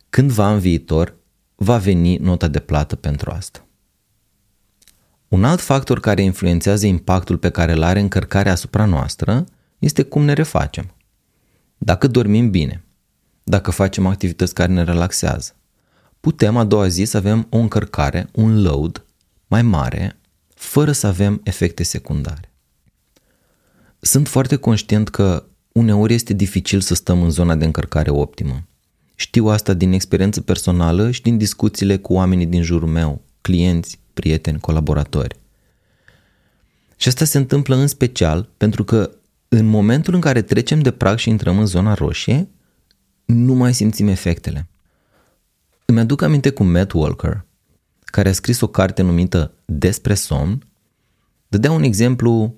cândva 0.09 0.53
în 0.53 0.59
viitor 0.59 1.15
va 1.55 1.77
veni 1.77 2.17
nota 2.17 2.47
de 2.47 2.59
plată 2.59 2.95
pentru 2.95 3.31
asta. 3.31 3.65
Un 5.27 5.43
alt 5.43 5.61
factor 5.61 5.99
care 5.99 6.21
influențează 6.21 6.85
impactul 6.85 7.37
pe 7.37 7.49
care 7.49 7.71
îl 7.71 7.83
are 7.83 7.99
încărcarea 7.99 8.51
asupra 8.51 8.85
noastră 8.85 9.45
este 9.79 10.03
cum 10.03 10.23
ne 10.23 10.33
refacem. 10.33 10.93
Dacă 11.77 12.07
dormim 12.07 12.49
bine, 12.49 12.83
dacă 13.43 13.71
facem 13.71 14.05
activități 14.05 14.53
care 14.53 14.71
ne 14.71 14.83
relaxează, 14.83 15.55
putem 16.19 16.57
a 16.57 16.63
doua 16.63 16.87
zi 16.87 17.03
să 17.03 17.17
avem 17.17 17.47
o 17.49 17.57
încărcare, 17.57 18.29
un 18.31 18.61
load 18.61 19.05
mai 19.47 19.61
mare, 19.61 20.19
fără 20.55 20.91
să 20.91 21.07
avem 21.07 21.41
efecte 21.43 21.83
secundare. 21.83 22.51
Sunt 23.99 24.27
foarte 24.27 24.55
conștient 24.55 25.09
că 25.09 25.45
uneori 25.71 26.13
este 26.13 26.33
dificil 26.33 26.79
să 26.79 26.93
stăm 26.93 27.21
în 27.21 27.29
zona 27.29 27.55
de 27.55 27.65
încărcare 27.65 28.09
optimă. 28.09 28.63
Știu 29.15 29.45
asta 29.45 29.73
din 29.73 29.91
experiență 29.91 30.41
personală 30.41 31.11
și 31.11 31.21
din 31.21 31.37
discuțiile 31.37 31.97
cu 31.97 32.13
oamenii 32.13 32.45
din 32.45 32.61
jurul 32.61 32.89
meu, 32.89 33.21
clienți, 33.41 33.99
prieteni, 34.13 34.59
colaboratori. 34.59 35.39
Și 36.95 37.07
asta 37.07 37.25
se 37.25 37.37
întâmplă 37.37 37.75
în 37.75 37.87
special 37.87 38.49
pentru 38.57 38.83
că 38.83 39.11
în 39.47 39.65
momentul 39.65 40.13
în 40.13 40.19
care 40.19 40.41
trecem 40.41 40.81
de 40.81 40.91
prag 40.91 41.17
și 41.17 41.29
intrăm 41.29 41.59
în 41.59 41.65
zona 41.65 41.93
roșie, 41.93 42.49
nu 43.25 43.53
mai 43.53 43.73
simțim 43.73 44.07
efectele. 44.07 44.67
Îmi 45.85 45.99
aduc 45.99 46.21
aminte 46.21 46.49
cu 46.49 46.63
Matt 46.63 46.91
Walker, 46.91 47.45
care 47.99 48.29
a 48.29 48.33
scris 48.33 48.61
o 48.61 48.67
carte 48.67 49.01
numită 49.01 49.53
Despre 49.65 50.13
somn, 50.13 50.67
dădea 51.47 51.71
un 51.71 51.83
exemplu 51.83 52.55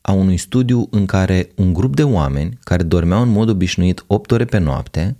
a 0.00 0.12
unui 0.12 0.36
studiu 0.36 0.86
în 0.90 1.06
care 1.06 1.52
un 1.56 1.72
grup 1.72 1.96
de 1.96 2.04
oameni 2.04 2.58
care 2.64 2.82
dormeau 2.82 3.22
în 3.22 3.28
mod 3.28 3.48
obișnuit 3.48 4.04
8 4.06 4.30
ore 4.30 4.44
pe 4.44 4.58
noapte 4.58 5.16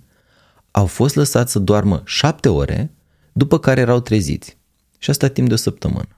au 0.71 0.85
fost 0.85 1.15
lăsați 1.15 1.51
să 1.51 1.59
doarmă 1.59 2.01
7 2.05 2.49
ore, 2.49 2.91
după 3.31 3.59
care 3.59 3.81
erau 3.81 3.99
treziți. 3.99 4.57
Și 4.97 5.09
asta 5.09 5.27
timp 5.27 5.47
de 5.47 5.53
o 5.53 5.57
săptămână. 5.57 6.17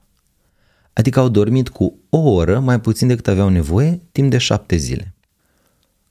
Adică 0.92 1.20
au 1.20 1.28
dormit 1.28 1.68
cu 1.68 1.98
o 2.08 2.18
oră 2.18 2.58
mai 2.60 2.80
puțin 2.80 3.08
decât 3.08 3.28
aveau 3.28 3.48
nevoie 3.48 4.02
timp 4.12 4.30
de 4.30 4.38
7 4.38 4.76
zile. 4.76 5.14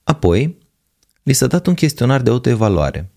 Apoi, 0.03 0.57
li 1.24 1.33
s-a 1.33 1.48
dat 1.48 1.67
un 1.67 1.74
chestionar 1.74 2.22
de 2.22 2.29
autoevaluare 2.29 3.13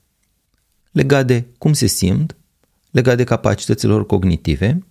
legat 0.97 1.27
de 1.27 1.45
cum 1.59 1.73
se 1.73 1.87
simt, 1.87 2.37
legat 2.91 3.17
de 3.17 3.25
capacitățile 3.25 3.93
lor 3.93 4.07
cognitive 4.07 4.87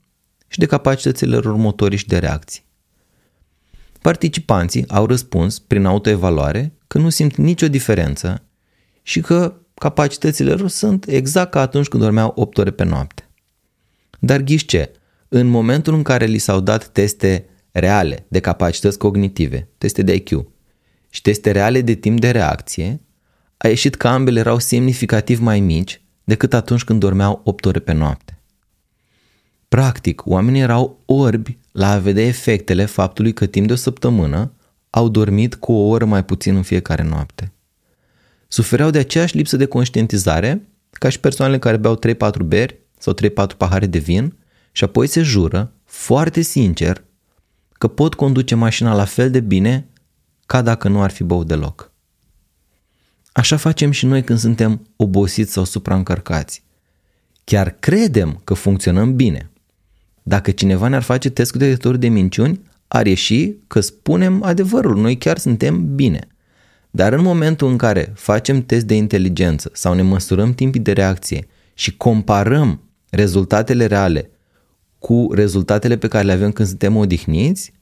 și 0.48 0.60
de 0.60 0.66
capacitățile 0.66 1.36
lor 1.36 1.56
motorici 1.56 2.06
de 2.06 2.18
reacții. 2.18 2.65
Participanții 4.06 4.90
au 4.90 5.06
răspuns 5.06 5.60
prin 5.60 5.86
autoevaluare 5.86 6.74
că 6.88 6.98
nu 6.98 7.10
simt 7.10 7.36
nicio 7.36 7.68
diferență 7.68 8.44
și 9.02 9.22
că 9.22 9.56
capacitățile 9.74 10.54
lor 10.54 10.70
sunt 10.70 11.08
exact 11.08 11.52
ca 11.52 11.62
atunci 11.62 11.88
când 11.88 12.04
dormeau 12.04 12.32
8 12.36 12.58
ore 12.58 12.72
pe 12.72 12.84
noapte. 12.84 13.30
Dar 14.20 14.42
ghiși 14.42 14.66
ce? 14.66 14.92
În 15.28 15.48
momentul 15.48 15.94
în 15.94 16.04
care 16.04 16.26
li 16.26 16.38
s-au 16.38 16.60
dat 16.60 16.88
teste 16.88 17.46
reale 17.72 18.26
de 18.28 18.40
capacități 18.40 18.98
cognitive, 18.98 19.70
teste 19.78 20.02
de 20.02 20.14
IQ 20.14 20.30
și 21.10 21.22
teste 21.22 21.52
reale 21.52 21.82
de 21.82 21.94
timp 21.94 22.20
de 22.20 22.32
reacție, 22.32 23.02
a 23.58 23.68
ieșit 23.68 23.96
că 23.96 24.08
ambele 24.08 24.40
erau 24.40 24.60
semnificativ 24.60 25.40
mai 25.40 25.60
mici 25.60 26.02
decât 26.24 26.54
atunci 26.54 26.84
când 26.84 27.00
dormeau 27.00 27.42
8 27.44 27.66
ore 27.66 27.80
pe 27.80 27.94
noapte. 27.94 28.42
Practic, 29.68 30.26
oamenii 30.26 30.62
erau 30.62 31.04
orbi 31.06 31.58
la 31.76 31.92
a 31.92 31.98
vedea 31.98 32.26
efectele 32.26 32.86
faptului 32.86 33.34
că 33.34 33.46
timp 33.46 33.68
de 33.68 33.74
o 33.74 33.76
săptămână 33.76 34.52
au 34.90 35.10
dormit 35.10 35.56
cu 35.56 35.72
o 35.72 35.88
oră 35.88 36.06
mai 36.06 36.26
puțin 36.26 36.56
în 36.56 36.62
fiecare 36.62 37.04
noapte. 37.04 37.52
Sufereau 38.48 38.90
de 38.90 38.98
aceeași 38.98 39.36
lipsă 39.36 39.58
de 39.58 39.66
conștientizare 39.66 40.68
ca 40.90 41.10
și 41.10 41.20
persoanele 41.20 41.60
care 41.60 41.78
beau 41.78 42.00
3-4 42.40 42.46
beri 42.46 42.80
sau 43.00 43.16
3-4 43.54 43.58
pahare 43.58 43.86
de 43.86 43.98
vin 43.98 44.38
și 44.72 44.84
apoi 44.84 45.08
se 45.08 45.22
jură, 45.22 45.74
foarte 45.84 46.42
sincer, 46.42 47.04
că 47.72 47.88
pot 47.88 48.14
conduce 48.14 48.56
mașina 48.56 48.94
la 48.94 49.06
fel 49.06 49.32
de 49.32 49.40
bine 49.40 49.88
ca 50.46 50.62
dacă 50.62 50.88
nu 50.88 51.02
ar 51.02 51.12
fi 51.12 51.24
băut 51.24 51.48
deloc. 51.48 51.92
Așa 53.32 53.58
facem 53.58 53.92
și 53.92 54.06
noi 54.06 54.24
când 54.24 54.40
suntem 54.40 54.88
obosiți 54.96 55.52
sau 55.52 55.64
supraîncărcați. 55.64 56.64
Chiar 57.44 57.70
credem 57.80 58.42
că 58.44 58.54
funcționăm 58.54 59.16
bine. 59.16 59.50
Dacă 60.28 60.52
cineva 60.52 60.88
ne-ar 60.88 61.02
face 61.02 61.30
test 61.30 61.52
cu 61.52 61.58
detector 61.58 61.96
de 61.96 62.08
minciuni, 62.08 62.62
ar 62.88 63.06
ieși 63.06 63.52
că 63.68 63.80
spunem 63.80 64.44
adevărul, 64.44 64.96
noi 64.98 65.18
chiar 65.18 65.38
suntem 65.38 65.96
bine. 65.96 66.28
Dar 66.92 67.14
în 67.14 67.22
momentul 67.22 67.70
în 67.70 67.78
care 67.78 68.12
facem 68.16 68.62
test 68.62 68.86
de 68.86 68.96
inteligență 68.96 69.70
sau 69.74 69.94
ne 69.94 70.02
măsurăm 70.02 70.54
timpii 70.54 70.80
de 70.80 70.92
reacție 70.92 71.48
și 71.74 71.98
comparăm 71.98 72.82
rezultatele 73.10 73.86
reale 73.86 74.30
cu 75.00 75.30
rezultatele 75.32 75.98
pe 75.98 76.08
care 76.08 76.26
le 76.26 76.32
avem 76.32 76.52
când 76.52 76.68
suntem 76.68 76.96
odihniți, 76.96 77.74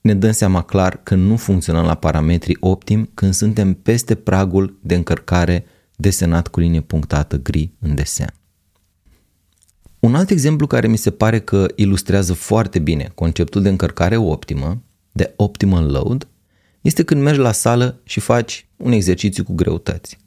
ne 0.00 0.14
dăm 0.14 0.32
seama 0.32 0.62
clar 0.62 1.00
că 1.02 1.14
nu 1.14 1.36
funcționăm 1.36 1.84
la 1.84 1.94
parametri 1.94 2.56
optim 2.60 3.10
când 3.14 3.34
suntem 3.34 3.74
peste 3.74 4.14
pragul 4.14 4.78
de 4.82 4.94
încărcare 4.94 5.64
desenat 5.96 6.48
cu 6.48 6.60
linie 6.60 6.80
punctată 6.80 7.36
gri 7.36 7.72
în 7.80 7.94
desen. 7.94 8.34
Un 10.06 10.14
alt 10.14 10.30
exemplu 10.30 10.66
care 10.66 10.86
mi 10.86 10.96
se 10.96 11.10
pare 11.10 11.40
că 11.40 11.66
ilustrează 11.74 12.32
foarte 12.32 12.78
bine 12.78 13.10
conceptul 13.14 13.62
de 13.62 13.68
încărcare 13.68 14.16
optimă, 14.16 14.82
de 15.12 15.32
optimal 15.36 15.90
load, 15.90 16.28
este 16.80 17.02
când 17.02 17.22
mergi 17.22 17.40
la 17.40 17.52
sală 17.52 18.00
și 18.04 18.20
faci 18.20 18.68
un 18.76 18.92
exercițiu 18.92 19.44
cu 19.44 19.52
greutăți. 19.52 20.18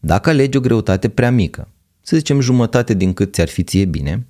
Dacă 0.00 0.30
alegi 0.30 0.56
o 0.56 0.60
greutate 0.60 1.08
prea 1.08 1.30
mică, 1.30 1.68
să 2.00 2.16
zicem 2.16 2.40
jumătate 2.40 2.94
din 2.94 3.12
cât 3.12 3.34
ți-ar 3.34 3.48
fi 3.48 3.62
ție 3.62 3.84
bine, 3.84 4.26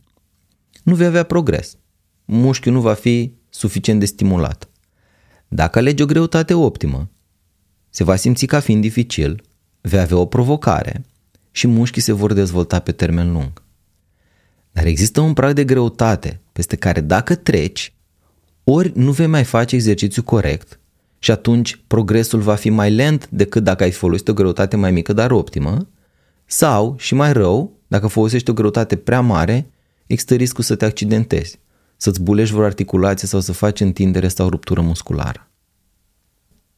nu 0.82 0.94
vei 0.94 1.06
avea 1.06 1.22
progres. 1.22 1.76
Mușchiul 2.24 2.72
nu 2.72 2.80
va 2.80 2.94
fi 2.94 3.32
suficient 3.48 4.00
de 4.00 4.06
stimulat. 4.06 4.68
Dacă 5.48 5.78
alegi 5.78 6.02
o 6.02 6.06
greutate 6.06 6.54
optimă, 6.54 7.10
se 7.90 8.04
va 8.04 8.16
simți 8.16 8.46
ca 8.46 8.60
fiind 8.60 8.82
dificil, 8.82 9.42
vei 9.80 10.00
avea 10.00 10.16
o 10.18 10.26
provocare 10.26 11.04
și 11.50 11.66
mușchii 11.66 12.02
se 12.02 12.12
vor 12.12 12.32
dezvolta 12.32 12.78
pe 12.78 12.92
termen 12.92 13.32
lung. 13.32 13.66
Dar 14.78 14.86
există 14.86 15.20
un 15.20 15.32
prag 15.32 15.52
de 15.52 15.64
greutate 15.64 16.40
peste 16.52 16.76
care 16.76 17.00
dacă 17.00 17.34
treci, 17.34 17.94
ori 18.64 18.92
nu 18.94 19.12
vei 19.12 19.26
mai 19.26 19.44
face 19.44 19.74
exercițiu 19.74 20.22
corect 20.22 20.80
și 21.18 21.30
atunci 21.30 21.80
progresul 21.86 22.40
va 22.40 22.54
fi 22.54 22.70
mai 22.70 22.90
lent 22.90 23.28
decât 23.30 23.64
dacă 23.64 23.82
ai 23.82 23.90
folosit 23.90 24.28
o 24.28 24.32
greutate 24.32 24.76
mai 24.76 24.90
mică, 24.90 25.12
dar 25.12 25.30
optimă, 25.30 25.88
sau, 26.44 26.94
și 26.98 27.14
mai 27.14 27.32
rău, 27.32 27.72
dacă 27.88 28.06
folosești 28.06 28.50
o 28.50 28.52
greutate 28.52 28.96
prea 28.96 29.20
mare, 29.20 29.70
există 30.06 30.34
riscul 30.34 30.64
să 30.64 30.74
te 30.74 30.84
accidentezi, 30.84 31.58
să-ți 31.96 32.22
bulești 32.22 32.54
vreo 32.54 32.66
articulație 32.66 33.28
sau 33.28 33.40
să 33.40 33.52
faci 33.52 33.80
întindere 33.80 34.28
sau 34.28 34.48
ruptură 34.48 34.80
musculară. 34.80 35.50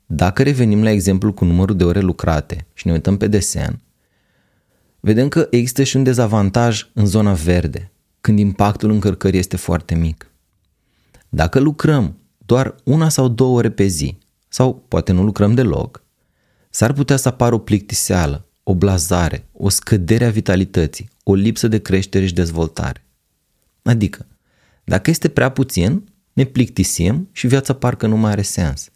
Dacă 0.07 0.42
revenim 0.42 0.83
la 0.83 0.90
exemplul 0.90 1.33
cu 1.33 1.45
numărul 1.45 1.76
de 1.76 1.85
ore 1.85 2.00
lucrate 2.00 2.66
și 2.73 2.87
ne 2.87 2.92
uităm 2.92 3.16
pe 3.16 3.26
desen, 3.26 3.80
vedem 5.00 5.28
că 5.28 5.47
există 5.50 5.83
și 5.83 5.97
un 5.97 6.02
dezavantaj 6.02 6.90
în 6.92 7.07
zona 7.07 7.33
verde, 7.33 7.92
când 8.21 8.38
impactul 8.38 8.90
încărcării 8.90 9.38
este 9.38 9.57
foarte 9.57 9.95
mic. 9.95 10.30
Dacă 11.28 11.61
lucrăm 11.61 12.16
doar 12.38 12.75
una 12.85 13.09
sau 13.09 13.28
două 13.28 13.57
ore 13.57 13.71
pe 13.71 13.87
zi, 13.87 14.19
sau 14.49 14.85
poate 14.88 15.12
nu 15.12 15.23
lucrăm 15.23 15.54
deloc, 15.54 16.02
s-ar 16.71 16.92
putea 16.92 17.16
să 17.16 17.28
apară 17.28 17.54
o 17.54 17.59
plictiseală, 17.59 18.47
o 18.62 18.75
blazare, 18.75 19.49
o 19.52 19.69
scădere 19.69 20.25
a 20.25 20.30
vitalității, 20.30 21.09
o 21.25 21.35
lipsă 21.35 21.69
de 21.69 21.78
creștere 21.78 22.26
și 22.26 22.35
dezvoltare. 22.35 23.04
Adică, 23.83 24.26
dacă 24.85 25.11
este 25.11 25.28
prea 25.28 25.49
puțin, 25.49 26.04
ne 26.33 26.45
plictisim 26.45 27.28
și 27.33 27.47
viața 27.47 27.73
parcă 27.73 28.07
nu 28.07 28.16
mai 28.16 28.30
are 28.30 28.42
sens. 28.42 28.88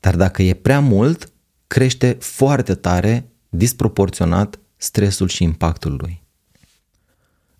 Dar 0.00 0.16
dacă 0.16 0.42
e 0.42 0.54
prea 0.54 0.80
mult, 0.80 1.32
crește 1.66 2.16
foarte 2.20 2.74
tare, 2.74 3.28
disproporționat, 3.48 4.58
stresul 4.76 5.28
și 5.28 5.42
impactul 5.42 5.96
lui. 6.00 6.24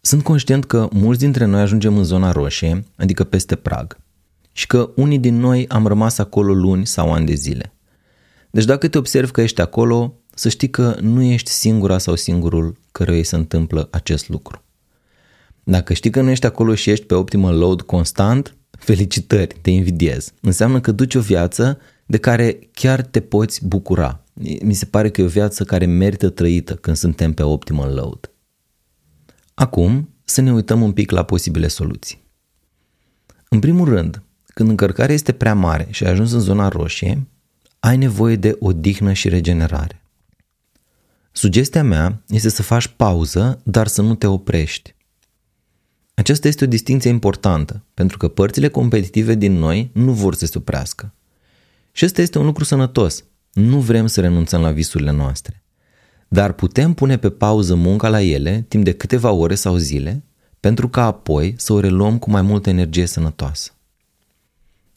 Sunt 0.01 0.23
conștient 0.23 0.65
că 0.65 0.89
mulți 0.93 1.21
dintre 1.21 1.45
noi 1.45 1.61
ajungem 1.61 1.97
în 1.97 2.05
zona 2.05 2.33
roșie, 2.33 2.85
adică 2.97 3.25
peste 3.25 3.57
prag, 3.57 3.99
și 4.53 4.67
că 4.67 4.91
unii 4.97 5.19
din 5.19 5.39
noi 5.39 5.69
am 5.69 5.87
rămas 5.87 6.19
acolo 6.19 6.53
luni 6.53 6.87
sau 6.87 7.13
ani 7.13 7.27
de 7.27 7.35
zile. 7.35 7.73
Deci 8.51 8.65
dacă 8.65 8.89
te 8.89 8.99
observi 8.99 9.31
că 9.31 9.41
ești 9.41 9.61
acolo, 9.61 10.15
să 10.35 10.49
știi 10.49 10.71
că 10.71 10.97
nu 11.01 11.23
ești 11.23 11.51
singura 11.51 11.99
sau 11.99 12.15
singurul 12.15 12.77
căruia 12.93 13.17
îi 13.17 13.25
se 13.25 13.37
întâmplă 13.37 13.89
acest 13.91 14.29
lucru. 14.29 14.63
Dacă 15.65 15.93
știi 15.93 16.11
că 16.11 16.21
nu 16.21 16.31
ești 16.31 16.47
acolo 16.47 16.75
și 16.75 16.91
ești 16.91 17.05
pe 17.05 17.15
optimal 17.15 17.59
load 17.59 17.83
constant, 17.83 18.57
felicitări, 18.71 19.57
te 19.63 19.71
invidiez. 19.71 20.33
Înseamnă 20.41 20.81
că 20.81 20.93
duci 20.93 21.15
o 21.15 21.21
viață 21.21 21.79
de 22.07 22.17
care 22.17 22.59
chiar 22.73 23.03
te 23.03 23.21
poți 23.21 23.67
bucura. 23.67 24.25
Mi 24.63 24.75
se 24.75 24.85
pare 24.85 25.11
că 25.11 25.21
e 25.21 25.25
o 25.25 25.29
viață 25.29 25.65
care 25.65 25.87
merită 25.87 26.29
trăită 26.31 26.75
când 26.75 26.97
suntem 26.97 27.33
pe 27.33 27.43
optimal 27.43 27.95
load. 27.95 28.31
Acum 29.55 30.15
să 30.25 30.41
ne 30.41 30.53
uităm 30.53 30.83
un 30.83 30.93
pic 30.93 31.11
la 31.11 31.25
posibile 31.25 31.69
soluții. 31.69 32.25
În 33.49 33.59
primul 33.61 33.89
rând, 33.89 34.23
când 34.47 34.69
încărcarea 34.69 35.15
este 35.15 35.33
prea 35.33 35.55
mare 35.55 35.87
și 35.91 36.05
ai 36.05 36.11
ajuns 36.11 36.33
în 36.33 36.41
zona 36.41 36.69
roșie, 36.69 37.27
ai 37.81 37.97
nevoie 37.97 38.37
de 38.37 38.57
odihnă 38.59 39.13
și 39.13 39.29
regenerare. 39.29 40.03
Sugestia 41.33 41.83
mea 41.83 42.23
este 42.29 42.49
să 42.49 42.63
faci 42.63 42.87
pauză, 42.87 43.61
dar 43.65 43.87
să 43.87 44.03
nu 44.03 44.15
te 44.15 44.27
oprești. 44.27 44.95
Aceasta 46.15 46.49
este 46.49 46.65
o 46.65 46.67
distinție 46.67 47.11
importantă, 47.11 47.85
pentru 47.95 48.17
că 48.17 48.29
părțile 48.29 48.69
competitive 48.69 49.35
din 49.35 49.53
noi 49.53 49.91
nu 49.95 50.13
vor 50.13 50.35
să 50.35 50.47
se 50.47 50.59
oprească. 50.59 51.15
Și 51.93 52.05
ăsta 52.05 52.23
este 52.23 52.39
un 52.39 52.45
lucru 52.45 52.65
sănătos. 52.65 53.25
Nu 53.57 53.81
vrem 53.81 54.07
să 54.07 54.21
renunțăm 54.21 54.61
la 54.61 54.71
visurile 54.71 55.11
noastre. 55.11 55.63
Dar 56.29 56.53
putem 56.53 56.95
pune 56.95 57.19
pe 57.19 57.31
pauză 57.31 57.75
munca 57.75 58.09
la 58.09 58.23
ele 58.23 58.65
timp 58.69 58.85
de 58.85 58.93
câteva 58.93 59.31
ore 59.31 59.55
sau 59.55 59.77
zile, 59.77 60.25
pentru 60.61 60.89
ca 60.89 61.05
apoi 61.05 61.55
să 61.59 61.73
o 61.73 61.81
reluăm 61.81 62.19
cu 62.19 62.31
mai 62.31 62.43
multă 62.43 62.71
energie 62.71 63.07
sănătoasă. 63.07 63.71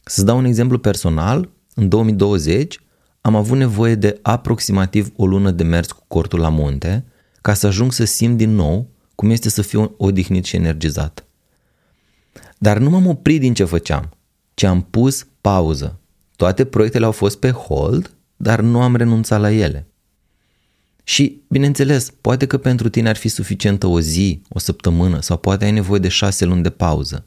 Să-ți 0.03 0.25
dau 0.25 0.37
un 0.37 0.45
exemplu 0.45 0.77
personal, 0.77 1.49
în 1.73 1.89
2020 1.89 2.79
am 3.21 3.35
avut 3.35 3.57
nevoie 3.57 3.95
de 3.95 4.19
aproximativ 4.21 5.11
o 5.15 5.25
lună 5.25 5.51
de 5.51 5.63
mers 5.63 5.91
cu 5.91 6.03
cortul 6.07 6.39
la 6.39 6.49
munte 6.49 7.05
ca 7.41 7.53
să 7.53 7.67
ajung 7.67 7.91
să 7.93 8.05
simt 8.05 8.37
din 8.37 8.55
nou 8.55 8.89
cum 9.15 9.29
este 9.29 9.49
să 9.49 9.61
fiu 9.61 9.93
odihnit 9.97 10.45
și 10.45 10.55
energizat. 10.55 11.25
Dar 12.57 12.77
nu 12.77 12.89
m-am 12.89 13.07
oprit 13.07 13.39
din 13.39 13.53
ce 13.53 13.63
făceam, 13.63 14.09
ci 14.53 14.63
am 14.63 14.81
pus 14.81 15.27
pauză. 15.41 15.99
Toate 16.35 16.65
proiectele 16.65 17.05
au 17.05 17.11
fost 17.11 17.39
pe 17.39 17.49
hold, 17.49 18.13
dar 18.41 18.61
nu 18.61 18.81
am 18.81 18.95
renunțat 18.95 19.39
la 19.39 19.51
ele. 19.51 19.87
Și, 21.03 21.41
bineînțeles, 21.49 22.09
poate 22.21 22.45
că 22.45 22.57
pentru 22.57 22.89
tine 22.89 23.09
ar 23.09 23.15
fi 23.15 23.27
suficientă 23.27 23.87
o 23.87 23.99
zi, 23.99 24.41
o 24.49 24.59
săptămână 24.59 25.21
sau 25.21 25.37
poate 25.37 25.65
ai 25.65 25.71
nevoie 25.71 25.99
de 25.99 26.07
șase 26.07 26.45
luni 26.45 26.63
de 26.63 26.69
pauză. 26.69 27.25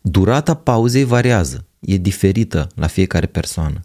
Durata 0.00 0.54
pauzei 0.54 1.04
variază, 1.04 1.66
e 1.80 1.96
diferită 1.96 2.68
la 2.74 2.86
fiecare 2.86 3.26
persoană. 3.26 3.80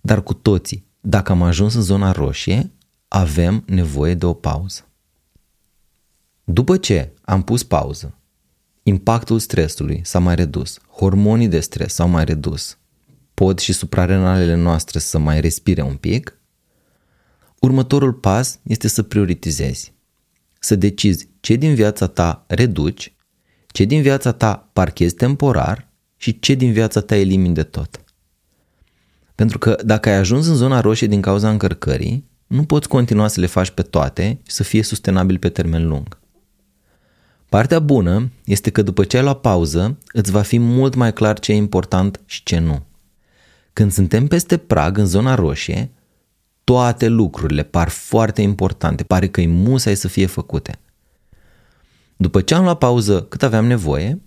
Dar 0.00 0.22
cu 0.22 0.34
toții, 0.34 0.86
dacă 1.00 1.32
am 1.32 1.42
ajuns 1.42 1.74
în 1.74 1.82
zona 1.82 2.12
roșie, 2.12 2.72
avem 3.08 3.62
nevoie 3.66 4.14
de 4.14 4.26
o 4.26 4.32
pauză. 4.32 4.88
După 6.44 6.76
ce 6.76 7.12
am 7.22 7.42
pus 7.42 7.62
pauză, 7.62 8.18
impactul 8.82 9.38
stresului 9.38 10.00
s-a 10.04 10.18
mai 10.18 10.34
redus, 10.34 10.78
hormonii 10.90 11.48
de 11.48 11.60
stres 11.60 11.94
s-au 11.94 12.08
mai 12.08 12.24
redus, 12.24 12.78
pot 13.36 13.58
și 13.58 13.72
suprarenalele 13.72 14.54
noastre 14.54 14.98
să 14.98 15.18
mai 15.18 15.40
respire 15.40 15.82
un 15.82 15.96
pic, 15.96 16.38
următorul 17.60 18.12
pas 18.12 18.58
este 18.62 18.88
să 18.88 19.02
prioritizezi, 19.02 19.92
să 20.58 20.74
decizi 20.74 21.28
ce 21.40 21.54
din 21.54 21.74
viața 21.74 22.06
ta 22.06 22.44
reduci, 22.48 23.14
ce 23.66 23.84
din 23.84 24.02
viața 24.02 24.32
ta 24.32 24.70
parchezi 24.72 25.14
temporar 25.14 25.88
și 26.16 26.38
ce 26.38 26.54
din 26.54 26.72
viața 26.72 27.00
ta 27.00 27.16
elimini 27.16 27.54
de 27.54 27.62
tot. 27.62 28.04
Pentru 29.34 29.58
că 29.58 29.78
dacă 29.84 30.08
ai 30.08 30.16
ajuns 30.16 30.46
în 30.46 30.54
zona 30.54 30.80
roșie 30.80 31.06
din 31.06 31.20
cauza 31.20 31.50
încărcării, 31.50 32.24
nu 32.46 32.64
poți 32.64 32.88
continua 32.88 33.28
să 33.28 33.40
le 33.40 33.46
faci 33.46 33.70
pe 33.70 33.82
toate 33.82 34.40
și 34.46 34.52
să 34.52 34.62
fie 34.62 34.82
sustenabil 34.82 35.38
pe 35.38 35.48
termen 35.48 35.88
lung. 35.88 36.18
Partea 37.48 37.78
bună 37.78 38.30
este 38.44 38.70
că 38.70 38.82
după 38.82 39.04
ce 39.04 39.16
ai 39.16 39.22
luat 39.22 39.40
pauză, 39.40 39.98
îți 40.12 40.30
va 40.30 40.42
fi 40.42 40.58
mult 40.58 40.94
mai 40.94 41.12
clar 41.12 41.38
ce 41.38 41.52
e 41.52 41.56
important 41.56 42.20
și 42.26 42.42
ce 42.42 42.58
nu. 42.58 42.84
Când 43.76 43.92
suntem 43.92 44.26
peste 44.26 44.56
prag 44.56 44.98
în 44.98 45.06
zona 45.06 45.34
roșie, 45.34 45.90
toate 46.64 47.08
lucrurile 47.08 47.62
par 47.62 47.88
foarte 47.88 48.42
importante, 48.42 49.04
pare 49.04 49.28
că 49.28 49.40
e 49.40 49.46
musai 49.46 49.96
să 49.96 50.08
fie 50.08 50.26
făcute. 50.26 50.78
După 52.16 52.40
ce 52.40 52.54
am 52.54 52.62
luat 52.62 52.78
pauză 52.78 53.22
cât 53.22 53.42
aveam 53.42 53.66
nevoie, 53.66 54.20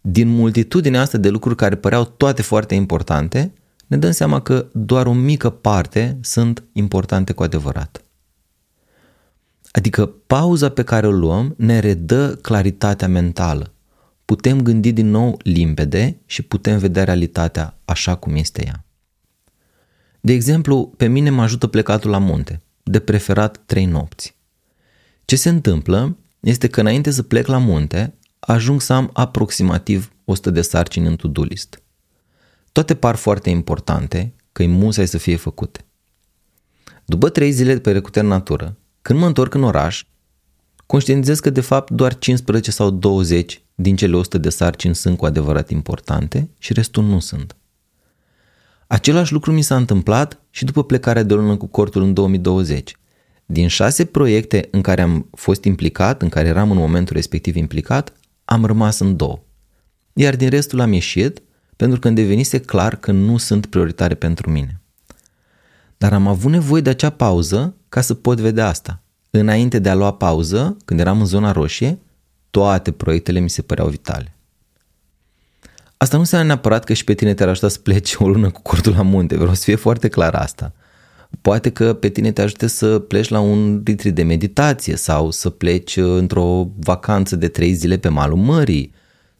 din 0.00 0.28
multitudinea 0.28 1.00
asta 1.00 1.18
de 1.18 1.28
lucruri 1.28 1.56
care 1.56 1.76
păreau 1.76 2.04
toate 2.04 2.42
foarte 2.42 2.74
importante, 2.74 3.52
ne 3.86 3.96
dăm 3.96 4.10
seama 4.10 4.40
că 4.40 4.66
doar 4.72 5.06
o 5.06 5.12
mică 5.12 5.50
parte 5.50 6.18
sunt 6.20 6.62
importante 6.72 7.32
cu 7.32 7.42
adevărat. 7.42 8.04
Adică 9.70 10.06
pauza 10.26 10.68
pe 10.68 10.82
care 10.82 11.06
o 11.06 11.10
luăm 11.10 11.54
ne 11.56 11.78
redă 11.78 12.38
claritatea 12.42 13.08
mentală. 13.08 13.72
Putem 14.24 14.62
gândi 14.62 14.92
din 14.92 15.10
nou 15.10 15.38
limpede 15.42 16.20
și 16.26 16.42
putem 16.42 16.78
vedea 16.78 17.04
realitatea 17.04 17.78
așa 17.84 18.14
cum 18.14 18.34
este 18.34 18.64
ea. 18.66 18.84
De 20.20 20.32
exemplu, 20.32 20.92
pe 20.96 21.06
mine 21.06 21.30
mă 21.30 21.42
ajută 21.42 21.66
plecatul 21.66 22.10
la 22.10 22.18
munte, 22.18 22.62
de 22.82 23.00
preferat 23.00 23.62
trei 23.66 23.84
nopți. 23.84 24.36
Ce 25.24 25.36
se 25.36 25.48
întâmplă 25.48 26.16
este 26.40 26.68
că 26.68 26.80
înainte 26.80 27.10
să 27.10 27.22
plec 27.22 27.46
la 27.46 27.58
munte, 27.58 28.14
ajung 28.38 28.80
să 28.80 28.92
am 28.92 29.10
aproximativ 29.12 30.12
100 30.24 30.50
de 30.50 30.62
sarcini 30.62 31.06
în 31.06 31.16
to-do 31.16 31.42
list. 31.42 31.82
Toate 32.72 32.94
par 32.94 33.14
foarte 33.14 33.50
importante, 33.50 34.34
că 34.52 34.62
e 34.62 34.66
musai 34.66 35.08
să 35.08 35.18
fie 35.18 35.36
făcute. 35.36 35.84
După 37.04 37.28
trei 37.28 37.50
zile 37.50 37.72
de 37.72 37.80
perecute 37.80 38.20
în 38.20 38.26
natură, 38.26 38.76
când 39.02 39.18
mă 39.18 39.26
întorc 39.26 39.54
în 39.54 39.62
oraș, 39.62 40.04
conștientizez 40.86 41.40
că 41.40 41.50
de 41.50 41.60
fapt 41.60 41.90
doar 41.90 42.18
15 42.18 42.70
sau 42.70 42.90
20 42.90 43.61
din 43.82 43.96
cele 43.96 44.16
100 44.16 44.38
de 44.38 44.48
sarcini 44.48 44.94
sunt 44.94 45.16
cu 45.16 45.24
adevărat 45.24 45.70
importante 45.70 46.50
și 46.58 46.72
restul 46.72 47.04
nu 47.04 47.18
sunt. 47.18 47.56
Același 48.86 49.32
lucru 49.32 49.52
mi 49.52 49.62
s-a 49.62 49.76
întâmplat 49.76 50.40
și 50.50 50.64
după 50.64 50.84
plecarea 50.84 51.22
de 51.22 51.34
o 51.34 51.36
lună 51.36 51.56
cu 51.56 51.66
cortul 51.66 52.02
în 52.02 52.14
2020. 52.14 52.96
Din 53.46 53.68
șase 53.68 54.04
proiecte 54.04 54.68
în 54.70 54.80
care 54.80 55.02
am 55.02 55.28
fost 55.30 55.64
implicat, 55.64 56.22
în 56.22 56.28
care 56.28 56.48
eram 56.48 56.70
în 56.70 56.76
momentul 56.76 57.16
respectiv 57.16 57.56
implicat, 57.56 58.12
am 58.44 58.64
rămas 58.64 58.98
în 58.98 59.16
două. 59.16 59.42
Iar 60.12 60.36
din 60.36 60.48
restul 60.48 60.80
am 60.80 60.92
ieșit 60.92 61.42
pentru 61.76 61.98
că 61.98 62.06
îmi 62.06 62.16
devenise 62.16 62.60
clar 62.60 62.96
că 62.96 63.12
nu 63.12 63.36
sunt 63.36 63.66
prioritare 63.66 64.14
pentru 64.14 64.50
mine. 64.50 64.80
Dar 65.96 66.12
am 66.12 66.26
avut 66.26 66.50
nevoie 66.50 66.82
de 66.82 66.90
acea 66.90 67.10
pauză 67.10 67.74
ca 67.88 68.00
să 68.00 68.14
pot 68.14 68.40
vedea 68.40 68.66
asta. 68.66 69.02
Înainte 69.30 69.78
de 69.78 69.88
a 69.88 69.94
lua 69.94 70.12
pauză, 70.12 70.76
când 70.84 71.00
eram 71.00 71.20
în 71.20 71.26
zona 71.26 71.52
roșie, 71.52 71.98
toate 72.52 72.90
proiectele 72.90 73.38
mi 73.38 73.50
se 73.50 73.62
păreau 73.62 73.88
vitale. 73.88 74.36
Asta 75.96 76.14
nu 76.14 76.22
înseamnă 76.22 76.46
neapărat 76.46 76.84
că 76.84 76.92
și 76.92 77.04
pe 77.04 77.14
tine 77.14 77.34
te-ar 77.34 77.48
ajuta 77.48 77.68
să 77.68 77.78
pleci 77.78 78.14
o 78.14 78.28
lună 78.28 78.50
cu 78.50 78.62
cortul 78.62 78.92
la 78.92 79.02
munte, 79.02 79.36
vreau 79.36 79.54
să 79.54 79.62
fie 79.64 79.74
foarte 79.74 80.08
clar 80.08 80.34
asta. 80.34 80.72
Poate 81.40 81.70
că 81.70 81.94
pe 81.94 82.08
tine 82.08 82.32
te 82.32 82.42
ajute 82.42 82.66
să 82.66 82.98
pleci 82.98 83.28
la 83.28 83.40
un 83.40 83.82
retreat 83.84 84.14
de 84.14 84.22
meditație 84.22 84.96
sau 84.96 85.30
să 85.30 85.50
pleci 85.50 85.96
uh, 85.96 86.16
într-o 86.18 86.70
vacanță 86.78 87.36
de 87.36 87.48
trei 87.48 87.72
zile 87.72 87.96
pe 87.96 88.08
malul 88.08 88.36
mării 88.36 88.92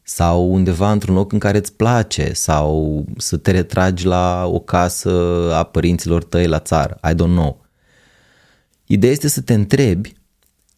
sau 0.03 0.53
undeva 0.53 0.91
într-un 0.91 1.15
loc 1.15 1.31
în 1.31 1.39
care 1.39 1.57
îți 1.57 1.73
place 1.73 2.33
sau 2.33 3.05
să 3.17 3.37
te 3.37 3.51
retragi 3.51 4.05
la 4.05 4.45
o 4.45 4.59
casă 4.59 5.09
a 5.53 5.63
părinților 5.63 6.23
tăi 6.23 6.47
la 6.47 6.59
țară, 6.59 6.99
I 7.09 7.13
don't 7.13 7.35
know. 7.35 7.65
Ideea 8.85 9.11
este 9.11 9.27
să 9.27 9.41
te 9.41 9.53
întrebi 9.53 10.13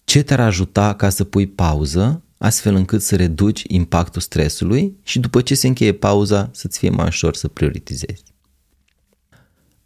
ce 0.04 0.24
te-ar 0.24 0.40
ajuta 0.40 0.94
ca 0.94 1.10
să 1.10 1.24
pui 1.24 1.48
pauză 1.48 2.25
astfel 2.38 2.76
încât 2.76 3.02
să 3.02 3.16
reduci 3.16 3.64
impactul 3.68 4.22
stresului 4.22 4.98
și 5.04 5.20
după 5.20 5.42
ce 5.42 5.56
se 5.56 5.68
încheie 5.68 5.94
pauza 5.94 6.50
să-ți 6.54 6.78
fie 6.78 6.90
mai 6.90 7.06
ușor 7.06 7.36
să 7.36 7.48
prioritizezi. 7.48 8.24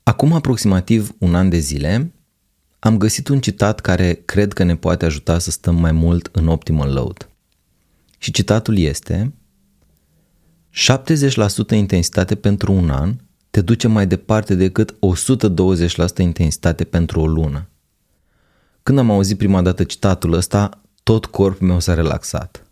Acum 0.04 0.34
aproximativ 0.34 1.16
un 1.18 1.36
an 1.36 1.50
de 1.50 1.58
zile 1.58 2.14
am 2.80 2.98
găsit 2.98 3.28
un 3.28 3.40
citat 3.40 3.80
care 3.80 4.14
cred 4.14 4.54
că 4.54 4.64
ne 4.64 4.76
poate 4.76 5.06
ajuta 5.06 5.40
să 5.40 5.52
stăm 5.52 5.76
mai 5.76 5.92
mult 5.92 6.30
în 6.32 6.48
optimal 6.48 6.94
load. 6.94 7.30
Și 8.18 8.32
citatul 8.32 8.78
este 8.78 9.34
70% 10.72 11.72
intensitate 11.72 12.36
pentru 12.36 12.72
un 12.72 12.90
an 12.90 13.16
te 13.50 13.62
duce 13.62 13.88
mai 13.88 14.08
departe 14.08 14.56
decât 14.56 14.96
120% 16.16 16.18
intensitate 16.18 16.84
pentru 16.84 17.20
o 17.20 17.28
lună. 17.28 17.70
Când 18.84 18.98
am 18.98 19.12
auzit 19.12 19.38
prima 19.38 19.62
dată 19.62 19.84
citatul 19.84 20.34
ăsta, 20.34 20.82
tot 21.10 21.26
corpul 21.26 21.68
meu 21.68 21.80
s-a 21.80 21.94
relaxat. 21.94 22.66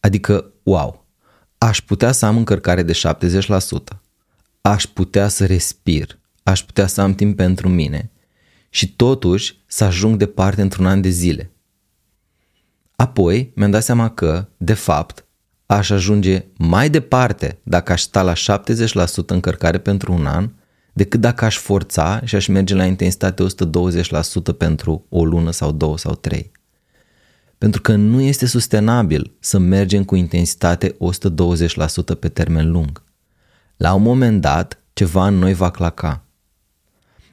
Adică, 0.00 0.52
wow, 0.62 1.06
aș 1.58 1.80
putea 1.80 2.12
să 2.12 2.26
am 2.26 2.36
încărcare 2.36 2.82
de 2.82 2.92
70%, 2.92 3.48
aș 4.60 4.86
putea 4.86 5.28
să 5.28 5.46
respir, 5.46 6.18
aș 6.42 6.62
putea 6.62 6.86
să 6.86 7.00
am 7.00 7.14
timp 7.14 7.36
pentru 7.36 7.68
mine 7.68 8.10
și 8.68 8.94
totuși 8.94 9.62
să 9.66 9.84
ajung 9.84 10.16
departe 10.16 10.62
într-un 10.62 10.86
an 10.86 11.00
de 11.00 11.08
zile. 11.08 11.50
Apoi 12.96 13.52
mi-am 13.54 13.70
dat 13.70 13.82
seama 13.82 14.10
că, 14.10 14.48
de 14.56 14.74
fapt, 14.74 15.24
aș 15.66 15.90
ajunge 15.90 16.44
mai 16.56 16.90
departe 16.90 17.58
dacă 17.62 17.92
aș 17.92 18.00
sta 18.00 18.22
la 18.22 18.32
70% 18.32 19.26
încărcare 19.26 19.78
pentru 19.78 20.12
un 20.12 20.26
an 20.26 20.50
decât 20.92 21.20
dacă 21.20 21.44
aș 21.44 21.56
forța 21.58 22.20
și 22.24 22.34
aș 22.34 22.46
merge 22.46 22.74
la 22.74 22.84
intensitate 22.84 23.46
120% 24.52 24.56
pentru 24.58 25.06
o 25.08 25.24
lună 25.24 25.50
sau 25.50 25.72
două 25.72 25.98
sau 25.98 26.14
trei. 26.14 26.54
Pentru 27.58 27.80
că 27.80 27.94
nu 27.94 28.20
este 28.20 28.46
sustenabil 28.46 29.32
să 29.38 29.58
mergem 29.58 30.04
cu 30.04 30.14
intensitate 30.14 30.96
120% 30.96 30.96
pe 32.20 32.28
termen 32.28 32.70
lung. 32.70 33.02
La 33.76 33.94
un 33.94 34.02
moment 34.02 34.40
dat, 34.40 34.80
ceva 34.92 35.26
în 35.26 35.34
noi 35.34 35.54
va 35.54 35.70
claca. 35.70 36.24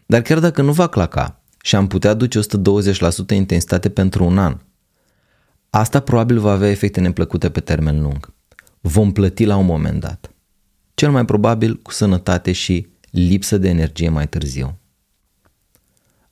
Dar 0.05 0.21
chiar 0.21 0.39
dacă 0.39 0.61
nu 0.61 0.71
va 0.71 0.87
claca 0.87 1.41
și 1.61 1.75
am 1.75 1.87
putea 1.87 2.13
duce 2.13 2.39
120% 2.39 2.43
intensitate 3.29 3.89
pentru 3.89 4.25
un 4.25 4.37
an, 4.37 4.57
asta 5.69 5.99
probabil 5.99 6.39
va 6.39 6.51
avea 6.51 6.69
efecte 6.69 6.99
neplăcute 6.99 7.49
pe 7.49 7.59
termen 7.59 8.01
lung. 8.01 8.33
Vom 8.81 9.11
plăti 9.11 9.45
la 9.45 9.55
un 9.55 9.65
moment 9.65 9.99
dat. 9.99 10.31
Cel 10.93 11.11
mai 11.11 11.25
probabil 11.25 11.77
cu 11.77 11.91
sănătate 11.91 12.51
și 12.51 12.87
lipsă 13.09 13.57
de 13.57 13.69
energie 13.69 14.09
mai 14.09 14.27
târziu. 14.27 14.77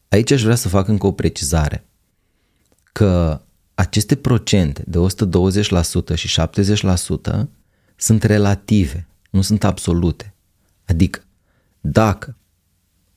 Aici 0.10 0.32
aș 0.32 0.43
vrea 0.43 0.56
să 0.56 0.67
fac 0.67 0.88
încă 0.88 1.08
o 1.08 1.12
precizare. 1.12 1.86
Că 2.91 3.41
aceste 3.82 4.15
procente 4.15 4.84
de 4.88 4.98
120% 6.12 6.15
și 6.15 6.41
70% 6.41 7.44
sunt 7.96 8.24
relative, 8.24 9.08
nu 9.30 9.41
sunt 9.41 9.63
absolute. 9.63 10.34
Adică, 10.86 11.24
dacă 11.80 12.38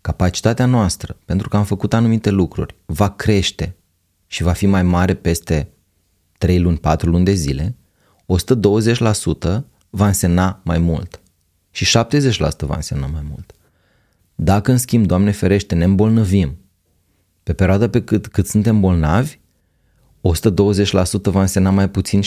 capacitatea 0.01 0.67
noastră, 0.67 1.17
pentru 1.25 1.49
că 1.49 1.57
am 1.57 1.65
făcut 1.65 1.95
anumite 1.95 2.31
lucruri, 2.31 2.75
va 2.87 3.11
crește 3.11 3.77
și 4.27 4.43
va 4.43 4.53
fi 4.53 4.67
mai 4.67 4.83
mare 4.83 5.15
peste 5.15 5.69
3 6.39 6.61
luni, 6.61 6.79
4 6.79 7.11
luni 7.11 7.25
de 7.25 7.33
zile, 7.33 7.77
120% 9.57 9.61
va 9.91 10.07
însemna 10.07 10.61
mai 10.65 10.79
mult 10.79 11.21
și 11.71 11.99
70% 11.99 12.59
va 12.59 12.75
însemna 12.75 13.07
mai 13.07 13.25
mult. 13.29 13.55
Dacă, 14.35 14.71
în 14.71 14.79
schimb, 14.79 15.07
Doamne 15.07 15.31
ferește, 15.31 15.75
ne 15.75 15.85
îmbolnăvim, 15.85 16.57
pe 17.43 17.53
perioada 17.53 17.89
pe 17.89 18.03
cât, 18.03 18.27
cât 18.27 18.47
suntem 18.47 18.81
bolnavi, 18.81 19.43
120% 20.25 21.23
va 21.23 21.41
însemna 21.41 21.71
mai 21.71 21.91
puțin, 21.91 22.23
70% 22.23 22.25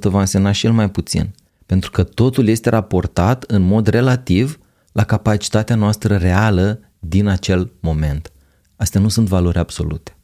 va 0.00 0.20
însemna 0.20 0.52
și 0.52 0.66
el 0.66 0.72
mai 0.72 0.90
puțin. 0.90 1.34
Pentru 1.66 1.90
că 1.90 2.02
totul 2.02 2.48
este 2.48 2.68
raportat 2.68 3.42
în 3.42 3.62
mod 3.62 3.86
relativ 3.86 4.58
la 4.92 5.04
capacitatea 5.04 5.76
noastră 5.76 6.16
reală 6.16 6.80
din 6.98 7.26
acel 7.26 7.72
moment. 7.80 8.32
Astea 8.76 9.00
nu 9.00 9.08
sunt 9.08 9.28
valori 9.28 9.58
absolute. 9.58 10.16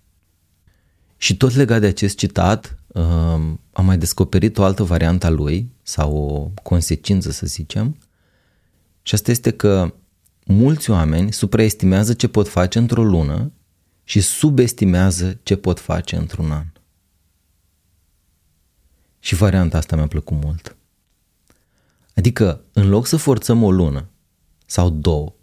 Și 1.17 1.37
tot 1.37 1.55
legat 1.55 1.81
de 1.81 1.87
acest 1.87 2.17
citat, 2.17 2.79
um, 2.87 3.61
am 3.73 3.85
mai 3.85 3.99
descoperit 3.99 4.59
o 4.59 4.65
altă 4.65 4.83
variantă 4.83 5.27
a 5.27 5.31
lui, 5.31 5.71
sau 5.83 6.17
o 6.17 6.61
consecință 6.63 7.31
să 7.31 7.47
zicem, 7.47 7.97
și 9.03 9.15
asta 9.15 9.31
este 9.31 9.51
că 9.51 9.95
mulți 10.45 10.91
oameni 10.91 11.33
supraestimează 11.33 12.13
ce 12.13 12.29
pot 12.29 12.49
face 12.49 12.79
într-o 12.79 13.05
lună 13.05 13.53
și 14.05 14.21
subestimează 14.21 15.39
ce 15.43 15.57
pot 15.57 15.81
face 15.81 16.17
într-un 16.17 16.51
an. 16.51 16.67
Și 19.27 19.35
varianta 19.35 19.77
asta 19.77 19.97
mi-a 19.97 20.07
plăcut 20.07 20.43
mult. 20.43 20.77
Adică, 22.15 22.65
în 22.73 22.89
loc 22.89 23.07
să 23.07 23.17
forțăm 23.17 23.63
o 23.63 23.71
lună 23.71 24.09
sau 24.67 24.91
două 24.91 25.35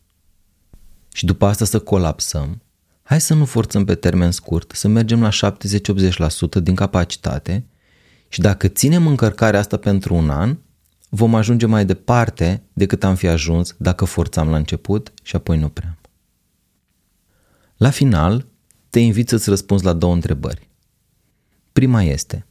și 1.13 1.25
după 1.25 1.45
asta 1.45 1.65
să 1.65 1.79
colapsăm, 1.79 2.61
hai 3.01 3.21
să 3.21 3.33
nu 3.33 3.45
forțăm 3.45 3.85
pe 3.85 3.95
termen 3.95 4.31
scurt, 4.31 4.71
să 4.75 4.87
mergem 4.87 5.21
la 5.21 5.29
70-80% 6.59 6.61
din 6.61 6.75
capacitate 6.75 7.65
și 8.27 8.39
dacă 8.41 8.67
ținem 8.67 9.07
încărcarea 9.07 9.59
asta 9.59 9.77
pentru 9.77 10.15
un 10.15 10.29
an, 10.29 10.57
vom 11.09 11.35
ajunge 11.35 11.65
mai 11.65 11.85
departe 11.85 12.63
decât 12.73 13.03
am 13.03 13.15
fi 13.15 13.27
ajuns 13.27 13.75
dacă 13.77 14.05
forțam 14.05 14.49
la 14.49 14.57
început 14.57 15.13
și 15.23 15.35
apoi 15.35 15.57
nu 15.57 15.69
prea. 15.69 15.97
La 17.77 17.89
final, 17.89 18.47
te 18.89 18.99
invit 18.99 19.29
să-ți 19.29 19.49
răspunzi 19.49 19.83
la 19.83 19.93
două 19.93 20.13
întrebări. 20.13 20.69
Prima 21.71 22.03
este, 22.03 22.45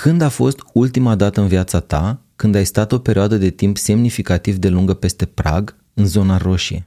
când 0.00 0.20
a 0.20 0.28
fost 0.28 0.58
ultima 0.72 1.14
dată 1.14 1.40
în 1.40 1.46
viața 1.46 1.80
ta 1.80 2.20
când 2.36 2.54
ai 2.54 2.64
stat 2.64 2.92
o 2.92 2.98
perioadă 2.98 3.36
de 3.36 3.50
timp 3.50 3.76
semnificativ 3.76 4.56
de 4.56 4.68
lungă 4.68 4.94
peste 4.94 5.26
prag 5.26 5.76
în 5.94 6.06
zona 6.06 6.36
roșie? 6.36 6.86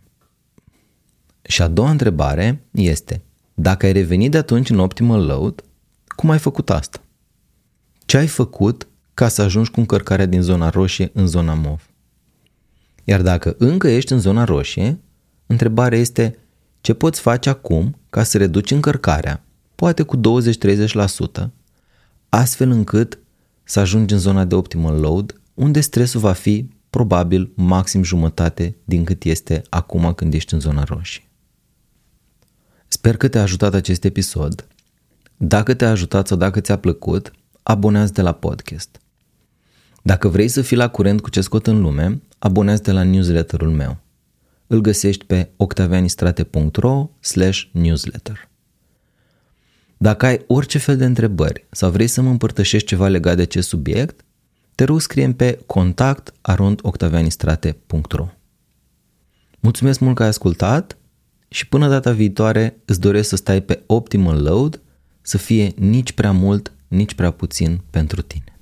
Și 1.41 1.61
a 1.61 1.67
doua 1.67 1.89
întrebare 1.89 2.63
este, 2.71 3.21
dacă 3.53 3.85
ai 3.85 3.91
revenit 3.91 4.31
de 4.31 4.37
atunci 4.37 4.69
în 4.69 4.79
optimal 4.79 5.25
load, 5.25 5.63
cum 6.07 6.29
ai 6.29 6.39
făcut 6.39 6.69
asta? 6.69 7.01
Ce 8.05 8.17
ai 8.17 8.27
făcut 8.27 8.87
ca 9.13 9.27
să 9.27 9.41
ajungi 9.41 9.71
cu 9.71 9.79
încărcarea 9.79 10.25
din 10.25 10.41
zona 10.41 10.69
roșie 10.69 11.09
în 11.13 11.27
zona 11.27 11.53
mov? 11.53 11.89
Iar 13.03 13.21
dacă 13.21 13.55
încă 13.57 13.87
ești 13.87 14.11
în 14.11 14.19
zona 14.19 14.43
roșie, 14.43 14.99
întrebarea 15.45 15.99
este 15.99 16.37
ce 16.81 16.93
poți 16.93 17.19
face 17.19 17.49
acum 17.49 17.97
ca 18.09 18.23
să 18.23 18.37
reduci 18.37 18.71
încărcarea, 18.71 19.43
poate 19.75 20.03
cu 20.03 20.17
20-30%, 20.17 20.21
astfel 22.33 22.69
încât 22.69 23.19
să 23.63 23.79
ajungi 23.79 24.13
în 24.13 24.19
zona 24.19 24.45
de 24.45 24.55
optimal 24.55 24.99
load, 24.99 25.41
unde 25.53 25.79
stresul 25.79 26.19
va 26.19 26.33
fi 26.33 26.69
probabil 26.89 27.51
maxim 27.55 28.03
jumătate 28.03 28.75
din 28.83 29.03
cât 29.03 29.23
este 29.23 29.61
acum 29.69 30.13
când 30.13 30.33
ești 30.33 30.53
în 30.53 30.59
zona 30.59 30.83
roșie. 30.83 31.23
Sper 32.87 33.17
că 33.17 33.27
te-a 33.27 33.41
ajutat 33.41 33.73
acest 33.73 34.03
episod. 34.03 34.67
Dacă 35.37 35.73
te-a 35.73 35.89
ajutat 35.89 36.27
sau 36.27 36.37
dacă 36.37 36.59
ți-a 36.59 36.77
plăcut, 36.77 37.31
abonează-te 37.63 38.21
la 38.21 38.31
podcast. 38.31 39.01
Dacă 40.01 40.27
vrei 40.27 40.47
să 40.47 40.61
fii 40.61 40.77
la 40.77 40.89
curent 40.89 41.21
cu 41.21 41.29
ce 41.29 41.41
scot 41.41 41.67
în 41.67 41.81
lume, 41.81 42.21
abonează-te 42.39 42.91
la 42.91 43.03
newsletterul 43.03 43.69
meu. 43.69 43.97
Îl 44.67 44.81
găsești 44.81 45.25
pe 45.25 45.49
octavianistrate.ro 45.57 47.09
newsletter. 47.71 48.50
Dacă 50.01 50.25
ai 50.25 50.43
orice 50.47 50.77
fel 50.77 50.97
de 50.97 51.05
întrebări 51.05 51.65
sau 51.71 51.89
vrei 51.91 52.07
să 52.07 52.21
mă 52.21 52.29
împărtășești 52.29 52.87
ceva 52.87 53.07
legat 53.07 53.35
de 53.35 53.41
acest 53.41 53.67
subiect, 53.67 54.25
te 54.75 54.83
rog 54.83 55.01
scrie 55.01 55.33
pe 55.33 55.59
contact 55.65 56.33
arondoctavianistrate.ro 56.41 58.27
Mulțumesc 59.59 59.99
mult 59.99 60.15
că 60.15 60.21
ai 60.21 60.29
ascultat 60.29 60.97
și 61.47 61.67
până 61.67 61.89
data 61.89 62.11
viitoare 62.11 62.77
îți 62.85 62.99
doresc 62.99 63.29
să 63.29 63.35
stai 63.35 63.61
pe 63.61 63.83
optimal 63.85 64.41
load, 64.41 64.81
să 65.21 65.37
fie 65.37 65.71
nici 65.75 66.11
prea 66.11 66.31
mult, 66.31 66.73
nici 66.87 67.13
prea 67.13 67.31
puțin 67.31 67.81
pentru 67.89 68.21
tine. 68.21 68.59